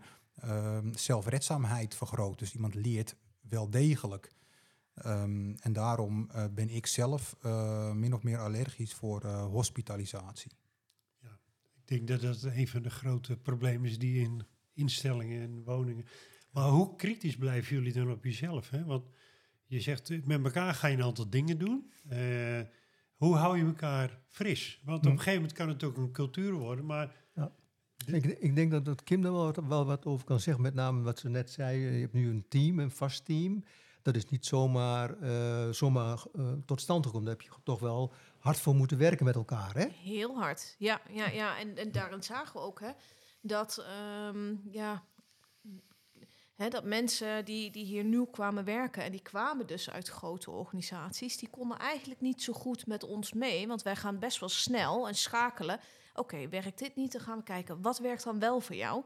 zelfredzaamheid 0.91 1.95
vergroot. 1.95 2.39
Dus 2.39 2.53
iemand 2.53 2.75
leert 2.75 3.15
wel 3.41 3.69
degelijk. 3.69 4.31
Ehm, 5.03 5.53
en 5.59 5.73
daarom 5.73 6.29
eh, 6.31 6.45
ben 6.53 6.69
ik 6.69 6.85
zelf 6.85 7.35
eh, 7.41 7.91
min 7.93 8.13
of 8.13 8.23
meer 8.23 8.37
allergisch 8.37 8.93
voor 8.93 9.21
eh, 9.23 9.45
hospitalisatie. 9.45 10.51
Ik 11.75 11.87
denk 12.05 12.07
dat 12.07 12.21
dat 12.41 12.43
een 12.53 12.67
van 12.67 12.81
de 12.81 12.89
grote 12.89 13.37
problemen 13.37 13.89
is 13.89 13.99
die 13.99 14.21
in 14.23 14.41
instellingen 14.73 15.41
en 15.41 15.63
woningen. 15.63 16.05
Maar 16.51 16.67
hoe 16.69 16.95
kritisch 16.95 17.35
blijven 17.37 17.75
jullie 17.75 17.93
dan 17.93 18.11
op 18.11 18.23
jezelf? 18.23 18.69
Hè? 18.69 18.83
Want 18.85 19.05
je 19.65 19.81
zegt, 19.81 20.25
met 20.25 20.43
elkaar 20.43 20.73
ga 20.73 20.87
je 20.87 20.97
een 20.97 21.03
aantal 21.03 21.29
dingen 21.29 21.57
doen. 21.57 21.91
Eh, 22.09 22.61
hoe 23.15 23.35
hou 23.35 23.57
je 23.57 23.65
elkaar 23.65 24.19
fris? 24.27 24.81
Want 24.85 24.97
op 24.97 25.03
Hm. 25.03 25.09
een 25.11 25.17
gegeven 25.17 25.39
moment 25.41 25.57
kan 25.57 25.69
het 25.69 25.83
ook 25.83 25.97
een 25.97 26.11
cultuur 26.11 26.51
worden, 26.53 26.85
maar 26.85 27.15
Ik, 28.05 28.25
ik 28.25 28.55
denk 28.55 28.71
dat, 28.71 28.85
dat 28.85 29.03
Kim 29.03 29.21
daar 29.21 29.31
wel, 29.31 29.43
wat- 29.53 29.65
wel 29.67 29.85
wat 29.85 30.05
over 30.05 30.25
kan 30.25 30.39
zeggen. 30.39 30.63
Met 30.63 30.73
name 30.73 31.01
wat 31.01 31.19
ze 31.19 31.29
net 31.29 31.49
zei. 31.51 31.77
Je 31.79 31.99
hebt 32.01 32.13
nu 32.13 32.29
een 32.29 32.45
team, 32.47 32.79
een 32.79 32.91
vast 32.91 33.25
team. 33.25 33.63
Dat 34.13 34.23
is 34.23 34.29
niet 34.29 34.45
zomaar, 34.45 35.19
eh, 35.21 35.69
zomaar 35.69 36.23
eh, 36.33 36.51
tot 36.65 36.81
stand 36.81 37.05
gekomen. 37.05 37.27
Daar 37.27 37.35
heb 37.37 37.47
je 37.47 37.61
toch 37.63 37.79
wel 37.79 38.13
hard 38.39 38.59
voor 38.59 38.75
moeten 38.75 38.97
werken 38.97 39.25
met 39.25 39.35
elkaar. 39.35 39.73
Hè? 39.73 39.87
Heel 39.87 40.37
hard. 40.37 40.75
Ja, 40.77 41.01
ja, 41.11 41.29
ja. 41.29 41.59
En, 41.59 41.77
en 41.77 41.91
daarin 41.91 42.23
zagen 42.23 42.53
we 42.53 42.59
ook 42.59 42.79
hè, 42.79 42.91
dat, 43.41 43.77
ehm, 43.77 44.55
ja, 44.71 45.03
Hè, 46.59 46.69
dat 46.69 46.83
mensen 46.83 47.45
die, 47.45 47.71
die 47.71 47.85
hier 47.85 48.03
nieuw 48.03 48.25
kwamen 48.25 48.63
werken 48.63 49.03
en 49.03 49.11
die 49.11 49.21
kwamen 49.21 49.67
dus 49.67 49.89
uit 49.89 50.07
grote 50.07 50.51
organisaties, 50.51 51.37
die 51.37 51.49
konden 51.49 51.77
eigenlijk 51.77 52.21
niet 52.21 52.41
zo 52.43 52.53
goed 52.53 52.87
met 52.87 53.03
ons 53.03 53.33
mee, 53.33 53.67
want 53.67 53.81
wij 53.81 53.95
gaan 53.95 54.19
best 54.19 54.39
wel 54.39 54.49
snel 54.49 55.07
en 55.07 55.15
schakelen. 55.15 55.79
Oké, 56.13 56.49
werkt 56.49 56.79
dit 56.79 56.95
niet? 56.95 57.11
Dan 57.11 57.21
gaan 57.21 57.37
we 57.37 57.43
kijken 57.43 57.81
wat 57.81 57.99
werkt 57.99 58.23
dan 58.23 58.39
wel 58.39 58.59
voor 58.59 58.75
jou. 58.75 59.03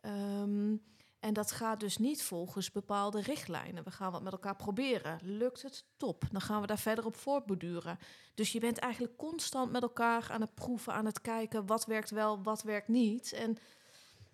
Ehm, 0.00 0.76
en 1.22 1.32
dat 1.34 1.52
gaat 1.52 1.80
dus 1.80 1.98
niet 1.98 2.22
volgens 2.22 2.70
bepaalde 2.70 3.20
richtlijnen. 3.20 3.84
We 3.84 3.90
gaan 3.90 4.12
wat 4.12 4.22
met 4.22 4.32
elkaar 4.32 4.56
proberen. 4.56 5.18
Lukt 5.22 5.62
het? 5.62 5.84
Top. 5.96 6.24
Dan 6.32 6.40
gaan 6.40 6.60
we 6.60 6.66
daar 6.66 6.78
verder 6.78 7.04
op 7.06 7.16
voortborduren. 7.16 7.98
Dus 8.34 8.52
je 8.52 8.60
bent 8.60 8.78
eigenlijk 8.78 9.16
constant 9.16 9.72
met 9.72 9.82
elkaar 9.82 10.26
aan 10.30 10.40
het 10.40 10.54
proeven, 10.54 10.92
aan 10.92 11.06
het 11.06 11.20
kijken 11.20 11.66
wat 11.66 11.86
werkt 11.86 12.10
wel, 12.10 12.42
wat 12.42 12.62
werkt 12.62 12.88
niet. 12.88 13.32
En 13.32 13.50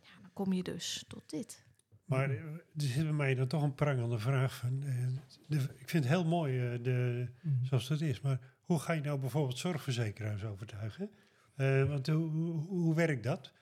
ja, 0.00 0.20
dan 0.20 0.30
kom 0.32 0.52
je 0.52 0.62
dus 0.62 1.04
tot 1.08 1.30
dit. 1.30 1.66
Maar 2.04 2.30
eh, 2.30 2.44
er 2.54 2.60
zit 2.76 3.02
bij 3.02 3.12
mij 3.12 3.34
dan 3.34 3.46
toch 3.46 3.62
een 3.62 3.74
prangende 3.74 4.18
vraag 4.18 4.54
van. 4.56 4.82
eh, 4.82 5.06
de, 5.46 5.56
ik 5.78 5.88
vind 5.88 6.04
het 6.04 6.12
heel 6.12 6.24
mooi 6.24 6.72
eh, 6.72 6.82
de, 6.82 7.28
Mhm. 7.42 7.64
zoals 7.64 7.88
het 7.88 8.00
is, 8.00 8.20
maar 8.20 8.40
hoe 8.64 8.78
ga 8.78 8.92
je 8.92 9.00
nou 9.00 9.18
bijvoorbeeld 9.18 9.58
zorgverzekeraars 9.58 10.44
overtuigen? 10.44 11.10
Eh, 11.54 11.84
want 11.84 12.06
hoe, 12.06 12.30
hoe, 12.30 12.66
hoe 12.66 12.94
werkt 12.94 13.22
dat? 13.22 13.52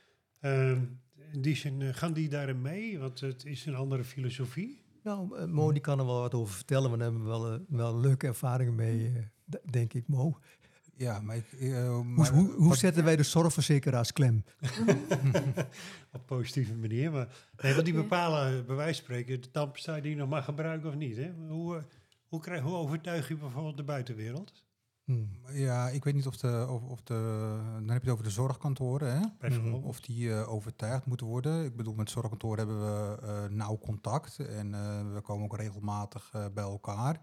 Ehm, 0.41 0.85
die 1.39 1.57
zin, 1.57 1.83
eh, 1.83 1.89
gaan 1.95 2.13
die 2.13 2.29
daarin 2.29 2.63
mee? 2.63 2.99
Want 2.99 3.21
het 3.21 3.45
is 3.45 3.67
een 3.67 3.75
andere 3.75 4.05
filosofie. 4.05 4.81
Nou, 5.03 5.37
eh, 5.39 5.45
Mo 5.45 5.73
die 5.73 5.81
kan 5.81 5.99
er 5.99 6.07
wel 6.07 6.21
wat 6.21 6.35
over 6.35 6.55
vertellen, 6.55 6.89
maar 6.91 6.99
daar 6.99 7.09
hebben 7.11 7.25
we 7.25 7.31
wel, 7.31 7.53
eh, 7.53 7.59
wel 7.69 7.99
leuke 8.01 8.27
ervaringen 8.27 8.75
mee, 8.75 9.13
eh, 9.51 9.59
denk 9.71 9.93
ik, 9.93 10.09
Mo. 10.09 10.39
Ja, 10.99 11.21
maar, 11.21 11.37
ik, 11.37 11.45
Hoe, 11.59 12.05
maar 12.05 12.31
hoe, 12.31 12.51
hoe 12.53 12.69
wat- 12.69 12.79
zetten 12.79 13.05
wij 13.05 13.17
de 13.17 13.23
zorgverzekeraars 13.23 14.13
klem? 14.13 14.45
Op 16.13 16.27
positieve 16.27 16.75
manier. 16.75 17.13
Maar 17.13 17.29
nee, 17.63 17.73
want 17.73 17.85
die 17.85 17.95
bepalen, 17.95 18.67
bij 18.67 18.77
wijze 18.77 18.95
van 18.95 19.05
spreken, 19.05 19.41
de 19.41 19.51
tandpasta 19.51 20.01
die 20.01 20.11
je 20.11 20.17
nog 20.17 20.29
mag 20.29 20.45
gebruiken 20.45 20.89
of 20.89 20.95
niet. 20.95 21.17
Hè? 21.17 21.31
Hoe, 21.49 21.85
hoe, 22.29 22.41
krijg, 22.41 22.63
hoe 22.63 22.75
overtuig 22.75 23.29
je 23.29 23.37
bijvoorbeeld 23.37 23.77
de 23.77 23.83
buitenwereld? 23.85 24.65
Hmm. 25.07 25.29
Ja, 25.53 25.89
ik 25.89 26.05
weet 26.05 26.15
niet 26.15 26.27
of 26.27 26.37
de, 26.37 26.67
of, 26.71 26.83
of 26.83 27.03
de. 27.03 27.15
Dan 27.75 27.89
heb 27.89 28.03
je 28.03 28.09
het 28.09 28.11
over 28.11 28.25
de 28.25 28.31
zorgkantoren, 28.31 29.19
hè? 29.19 29.27
Of 29.83 30.01
die 30.01 30.33
eh, 30.33 30.53
overtuigd 30.53 31.07
moeten 31.07 31.27
worden. 31.27 31.65
Ik 31.65 31.77
bedoel, 31.77 31.95
met 31.95 32.11
zorgkantoor 32.11 32.57
hebben 32.57 32.81
we 32.81 33.19
eh, 33.23 33.45
nauw 33.45 33.79
contact. 33.79 34.39
En 34.39 34.75
eh, 34.75 35.13
we 35.13 35.21
komen 35.21 35.45
ook 35.45 35.57
regelmatig 35.57 36.31
bij 36.55 36.65
elkaar. 36.65 37.21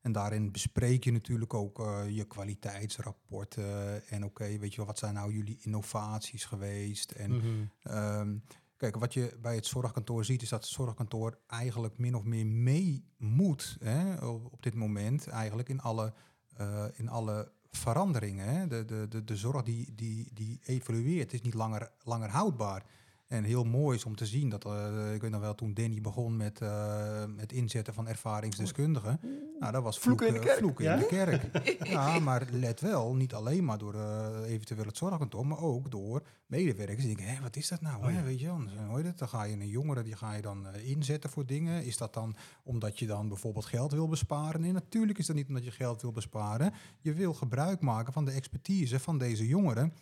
En 0.00 0.12
daarin 0.12 0.52
bespreek 0.52 1.04
je 1.04 1.12
natuurlijk 1.12 1.54
ook 1.54 1.78
je 2.08 2.24
kwaliteitsrapporten. 2.24 4.06
En 4.08 4.24
oké, 4.24 4.58
weet 4.58 4.70
je 4.70 4.76
wel, 4.76 4.86
wat 4.86 4.98
zijn 4.98 5.14
nou 5.14 5.32
jullie 5.32 5.58
innovaties 5.60 6.44
geweest? 6.44 7.10
En 7.10 7.36
Mhm. 7.36 7.46
Ehm, 7.82 8.36
kijk, 8.76 8.96
wat 8.96 9.14
je 9.14 9.38
bij 9.42 9.54
het 9.54 9.66
zorgkantoor 9.66 10.24
ziet, 10.24 10.42
is 10.42 10.48
dat 10.48 10.60
het 10.62 10.70
zorgkantoor 10.70 11.38
eigenlijk 11.46 11.98
min 11.98 12.14
of 12.14 12.24
meer 12.24 12.46
mee 12.46 13.04
moet 13.16 13.76
hè, 13.80 14.24
op 14.26 14.62
dit 14.62 14.74
moment, 14.74 15.26
eigenlijk 15.26 15.68
in 15.68 15.80
alle, 15.80 16.12
eh, 16.60 16.84
in 16.92 17.08
alle 17.08 17.52
veranderingen. 17.70 18.46
Hè. 18.46 18.66
De, 18.66 18.84
de, 18.84 19.08
de, 19.08 19.24
de 19.24 19.36
zorg 19.36 19.62
die, 19.62 19.92
die, 19.94 20.30
die 20.34 20.60
evolueert, 20.64 21.32
is 21.32 21.42
niet 21.42 21.54
langer, 21.54 21.90
langer 22.04 22.28
houdbaar. 22.30 22.84
En 23.30 23.44
heel 23.44 23.64
mooi 23.64 23.96
is 23.96 24.04
om 24.04 24.16
te 24.16 24.26
zien 24.26 24.48
dat, 24.48 24.64
eh, 24.64 25.14
ik 25.14 25.20
weet 25.20 25.30
nog 25.30 25.40
wel, 25.40 25.54
toen 25.54 25.74
Danny 25.74 26.00
begon 26.00 26.36
met 26.36 26.60
eh, 26.60 27.24
het 27.36 27.52
inzetten 27.52 27.94
van 27.94 28.08
ervaringsdeskundigen. 28.08 29.20
Nou, 29.58 29.72
dat 29.72 29.82
was 29.82 29.98
Vloeken 29.98 30.26
in 30.26 30.32
de 30.32 30.38
eh, 30.38 30.44
kerk. 30.44 30.58
vloeken 30.58 30.84
in 30.84 30.90
Ja? 30.90 30.96
de 30.96 31.06
kerk. 31.06 31.66
ja, 31.88 32.18
maar 32.18 32.46
let 32.50 32.80
wel, 32.80 33.14
niet 33.14 33.34
alleen 33.34 33.64
maar 33.64 33.78
door 33.78 33.94
eh, 33.94 34.52
eventueel 34.52 34.84
het 34.84 34.96
zorgkantoor, 34.96 35.46
maar 35.46 35.58
ook 35.58 35.90
door 35.90 36.22
medewerkers 36.46 37.04
die 37.04 37.16
denken, 37.16 37.34
hé, 37.34 37.42
wat 37.42 37.56
is 37.56 37.68
dat 37.68 37.80
nou? 37.80 37.98
Oh 37.98 38.06
hè? 38.06 38.12
ja. 38.18 38.22
Weet 38.22 38.40
je, 38.40 38.46
dan, 38.46 38.68
hoor 38.88 38.98
je 38.98 39.04
dat, 39.04 39.18
dan 39.18 39.28
ga 39.28 39.42
je 39.42 39.52
een 39.52 39.68
jongere, 39.68 40.02
die 40.02 40.16
ga 40.16 40.34
je 40.34 40.42
dan 40.42 40.66
eh, 40.66 40.88
inzetten 40.90 41.30
voor 41.30 41.46
dingen. 41.46 41.84
Is 41.84 41.96
dat 41.96 42.14
dan 42.14 42.36
omdat 42.62 42.98
je 42.98 43.06
dan 43.06 43.28
bijvoorbeeld 43.28 43.64
geld 43.66 43.92
wil 43.92 44.08
besparen? 44.08 44.60
Nee, 44.60 44.72
natuurlijk 44.72 45.18
is 45.18 45.26
dat 45.26 45.36
niet 45.36 45.48
omdat 45.48 45.64
je 45.64 45.70
geld 45.70 46.02
wil 46.02 46.12
besparen. 46.12 46.72
Je 47.00 47.12
wil 47.12 47.34
gebruik 47.34 47.80
maken 47.80 48.12
van 48.12 48.24
de 48.24 48.30
expertise 48.32 49.00
van 49.00 49.18
deze 49.18 49.46
jongeren. 49.46 49.92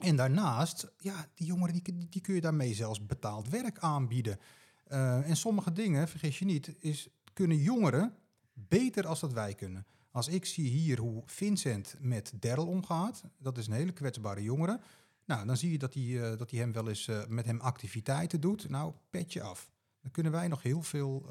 En 0.00 0.16
daarnaast, 0.16 0.90
ja, 0.98 1.28
die 1.34 1.46
jongeren 1.46 1.82
die, 1.82 2.08
die, 2.08 2.20
kun 2.20 2.34
je 2.34 2.40
daarmee 2.40 2.74
zelfs 2.74 3.06
betaald 3.06 3.48
werk 3.48 3.78
aanbieden. 3.78 4.38
Eh, 4.84 5.28
en 5.28 5.36
sommige 5.36 5.72
dingen, 5.72 6.08
vergis 6.08 6.38
je 6.38 6.44
niet, 6.44 6.74
is, 6.78 7.08
kunnen 7.32 7.56
jongeren 7.56 8.14
beter 8.52 9.06
als 9.06 9.20
dat 9.20 9.32
wij 9.32 9.54
kunnen. 9.54 9.86
Als 10.10 10.28
ik 10.28 10.44
zie 10.44 10.68
hier 10.68 10.98
hoe 10.98 11.22
Vincent 11.26 11.94
met 11.98 12.32
Daryl 12.40 12.66
omgaat, 12.66 13.24
dat 13.38 13.58
is 13.58 13.66
een 13.66 13.72
hele 13.72 13.92
kwetsbare 13.92 14.42
jongere. 14.42 14.80
Nou, 15.24 15.46
dan 15.46 15.56
zie 15.56 15.72
je 15.72 15.78
dat 15.78 15.94
hij, 15.94 16.22
eh, 16.30 16.38
dat 16.38 16.50
hij 16.50 16.60
hem 16.60 16.72
wel 16.72 16.88
eens 16.88 17.08
eh, 17.08 17.26
met 17.26 17.46
hem 17.46 17.60
activiteiten 17.60 18.40
doet. 18.40 18.68
Nou, 18.68 18.92
petje 19.10 19.42
af. 19.42 19.70
Daar 20.00 20.10
kunnen 20.10 20.32
wij 20.32 20.48
nog 20.48 20.62
heel 20.62 20.82
veel 20.82 21.26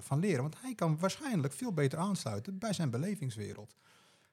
van 0.00 0.18
leren. 0.18 0.42
Want 0.42 0.60
hij 0.60 0.74
kan 0.74 0.98
waarschijnlijk 0.98 1.52
veel 1.52 1.72
beter 1.72 1.98
aansluiten 1.98 2.58
bij 2.58 2.72
zijn 2.72 2.90
belevingswereld. 2.90 3.74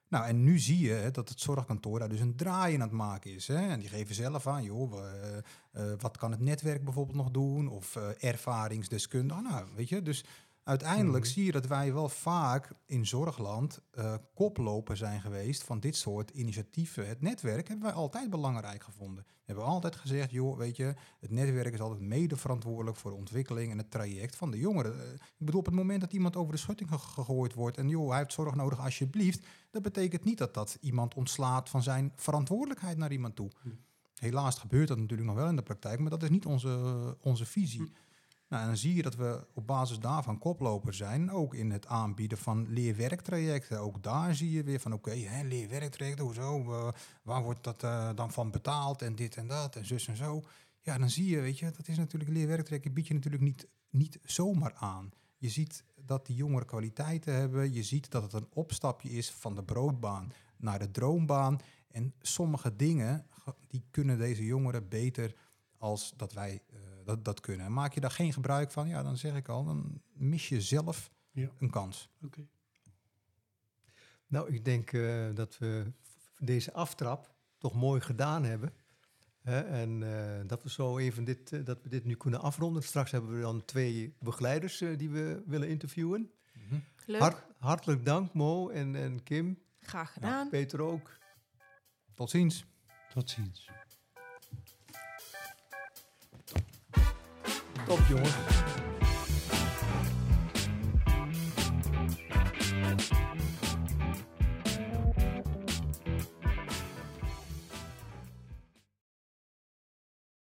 Nou, 0.08 0.26
en 0.26 0.44
nu 0.44 0.58
zie 0.58 0.78
je 0.78 0.92
hè, 0.92 1.10
dat 1.10 1.28
het 1.28 1.40
zorgkantoor 1.40 1.98
daar 1.98 2.08
dus 2.08 2.20
een 2.20 2.36
draai 2.36 2.74
in 2.74 2.82
aan 2.82 2.88
het 2.88 2.96
maken 2.96 3.34
is. 3.34 3.48
Hè? 3.48 3.68
En 3.68 3.80
die 3.80 3.88
geven 3.88 4.14
zelf 4.14 4.46
aan, 4.46 4.62
joh, 4.62 4.98
eh, 4.98 5.36
eh, 5.72 6.00
wat 6.00 6.16
kan 6.16 6.30
het 6.30 6.40
netwerk 6.40 6.84
bijvoorbeeld 6.84 7.16
nog 7.16 7.30
doen? 7.30 7.68
Of 7.68 7.96
eh 7.96 8.24
ervaringsdeskundige. 8.24 9.42
Nou, 9.42 9.64
weet 9.74 9.88
je, 9.88 10.02
dus 10.02 10.24
uiteindelijk 10.66 11.24
Mhm. 11.24 11.32
zie 11.32 11.44
je 11.44 11.52
dat 11.52 11.66
wij 11.66 11.92
wel 11.92 12.08
vaak 12.08 12.70
in 12.86 13.06
zorgland 13.06 13.80
eh 13.90 14.14
koploper 14.34 14.96
zijn 14.96 15.20
geweest 15.20 15.64
van 15.64 15.80
dit 15.80 15.96
soort 15.96 16.30
initiatieven. 16.30 17.08
Het 17.08 17.20
netwerk 17.20 17.68
hebben 17.68 17.86
wij 17.86 17.94
altijd 17.96 18.30
belangrijk 18.30 18.82
gevonden. 18.82 19.24
We 19.26 19.42
hebben 19.52 19.64
altijd 19.64 19.96
gezegd, 19.96 20.30
joh, 20.30 20.56
weet 20.56 20.76
je, 20.76 20.94
het 21.20 21.30
netwerk 21.30 21.74
is 21.74 21.80
altijd 21.80 22.00
mede 22.00 22.36
verantwoordelijk 22.36 22.96
voor 22.96 23.10
de 23.10 23.16
ontwikkeling 23.16 23.70
en 23.72 23.78
het 23.78 23.90
traject 23.90 24.36
van 24.36 24.50
de 24.50 24.58
jongeren. 24.58 25.00
Eh, 25.00 25.12
ik 25.14 25.20
bedoel, 25.44 25.60
op 25.60 25.66
het 25.66 25.74
moment 25.74 26.00
dat 26.00 26.12
iemand 26.12 26.36
over 26.36 26.52
de 26.52 26.58
schutting 26.58 26.90
ge- 26.90 26.98
gegooid 26.98 27.54
wordt 27.54 27.76
en 27.76 27.88
joh, 27.88 28.08
hij 28.08 28.18
heeft 28.18 28.32
zorg 28.32 28.54
nodig, 28.54 28.80
alsjeblieft, 28.80 29.46
dat 29.70 29.82
betekent 29.82 30.24
niet 30.24 30.38
dat 30.38 30.54
dat 30.54 30.78
iemand 30.80 31.14
ontslaat 31.14 31.68
van 31.68 31.82
zijn 31.82 32.12
verantwoordelijkheid 32.16 32.96
naar 32.96 33.12
iemand 33.12 33.36
toe. 33.36 33.50
Hm. 33.62 33.68
Helaas 34.14 34.58
gebeurt 34.58 34.88
dat 34.88 34.98
natuurlijk 34.98 35.28
nog 35.28 35.36
wel 35.38 35.48
in 35.48 35.56
de 35.56 35.62
praktijk, 35.62 36.00
maar 36.00 36.10
dat 36.10 36.22
is 36.22 36.30
niet 36.30 36.46
onze, 36.46 37.16
onze 37.20 37.46
visie. 37.46 37.80
Hm. 37.80 37.86
Nou, 38.48 38.66
dan 38.66 38.76
zie 38.76 38.94
je 38.94 39.02
dat 39.02 39.14
we 39.16 39.46
op 39.54 39.66
basis 39.66 39.98
daarvan 39.98 40.38
koploper 40.38 40.94
zijn, 40.94 41.30
ook 41.30 41.54
in 41.54 41.70
het 41.70 41.86
aanbieden 41.86 42.38
van 42.38 42.68
leerwerktrajecten. 42.68 43.80
Ook 43.80 44.02
daar 44.02 44.34
zie 44.34 44.50
je 44.50 44.62
weer 44.62 44.80
van, 44.80 44.92
oké, 44.92 45.14
leerwerktrajecten, 45.42 46.24
hoezo, 46.24 46.64
waar 47.22 47.42
wordt 47.42 47.64
dat 47.64 47.82
eh, 47.82 48.10
dan 48.14 48.32
van 48.32 48.50
betaald 48.50 49.02
en 49.02 49.14
dit 49.14 49.36
en 49.36 49.46
dat 49.46 49.76
en 49.76 49.86
zus 49.86 50.08
en 50.08 50.16
zo. 50.16 50.42
Ja, 50.80 50.98
dan 50.98 51.10
zie 51.10 51.26
je, 51.28 51.40
weet 51.40 51.58
je, 51.58 51.70
dat 51.70 51.88
is 51.88 51.96
natuurlijk 51.96 52.30
leerwerktrajecten 52.30 52.92
bied 52.92 53.06
je 53.06 53.14
natuurlijk 53.14 53.42
niet, 53.42 53.68
niet 53.90 54.18
zomaar 54.22 54.74
aan. 54.74 55.10
Je 55.36 55.48
ziet 55.48 55.84
dat 55.96 56.26
die 56.26 56.36
jongeren 56.36 56.66
kwaliteiten 56.66 57.34
hebben. 57.34 57.72
Je 57.72 57.82
ziet 57.82 58.10
dat 58.10 58.22
het 58.22 58.32
een 58.32 58.48
opstapje 58.52 59.10
is 59.10 59.30
van 59.30 59.54
de 59.54 59.62
broodbaan 59.64 60.32
naar 60.56 60.78
de 60.78 60.90
droombaan. 60.90 61.58
En 61.88 62.14
sommige 62.20 62.76
dingen, 62.76 63.26
ge- 63.30 63.54
die 63.68 63.84
kunnen 63.90 64.18
deze 64.18 64.44
jongeren 64.44 64.88
beter 64.88 65.34
als 65.78 66.12
dat 66.16 66.32
wij 66.32 66.62
dat, 67.06 67.24
dat 67.24 67.40
kunnen. 67.40 67.66
En 67.66 67.72
maak 67.72 67.92
je 67.94 68.00
daar 68.00 68.10
geen 68.10 68.32
gebruik 68.32 68.70
van, 68.70 68.88
ja, 68.88 69.02
dan 69.02 69.16
zeg 69.16 69.34
ik 69.36 69.48
al, 69.48 69.64
dan 69.64 70.00
mis 70.12 70.48
je 70.48 70.60
zelf 70.60 71.10
Ja. 71.30 71.48
een 71.58 71.70
kans. 71.70 72.10
Oké. 72.24 72.46
Nou, 74.26 74.52
ik 74.54 74.64
denk 74.64 74.92
eh, 74.92 75.34
dat 75.34 75.58
we 75.58 75.92
deze 76.38 76.72
aftrap 76.72 77.34
toch 77.58 77.74
mooi 77.74 78.00
gedaan 78.00 78.44
hebben. 78.44 78.72
Hè? 79.42 79.60
En 79.60 80.02
eh, 80.02 80.48
dat 80.48 80.62
we 80.62 80.70
zo 80.70 80.98
even 80.98 81.24
dit, 81.24 81.52
eh, 81.52 81.64
dat 81.64 81.82
we 81.82 81.88
dit 81.88 82.04
nu 82.04 82.14
kunnen 82.14 82.40
afronden. 82.40 82.82
Straks 82.82 83.10
hebben 83.10 83.34
we 83.34 83.40
dan 83.40 83.64
twee 83.64 84.14
begeleiders 84.18 84.80
eh, 84.80 84.98
die 84.98 85.10
we 85.10 85.42
willen 85.46 85.68
interviewen. 85.68 86.30
Leuk, 87.06 87.20
Hart- 87.20 87.44
hartelijk 87.58 88.04
dank 88.04 88.32
Mo 88.34 88.68
en, 88.68 88.96
en 88.96 89.22
Kim. 89.22 89.58
graag 89.80 90.12
gedaan. 90.12 90.48
Peter 90.48 90.80
ook. 90.80 91.18
Tot 92.14 92.30
ziens. 92.30 92.64
Tot 93.14 93.30
ziens. 93.30 93.70
Top 97.86 98.00
jongens. 98.08 98.85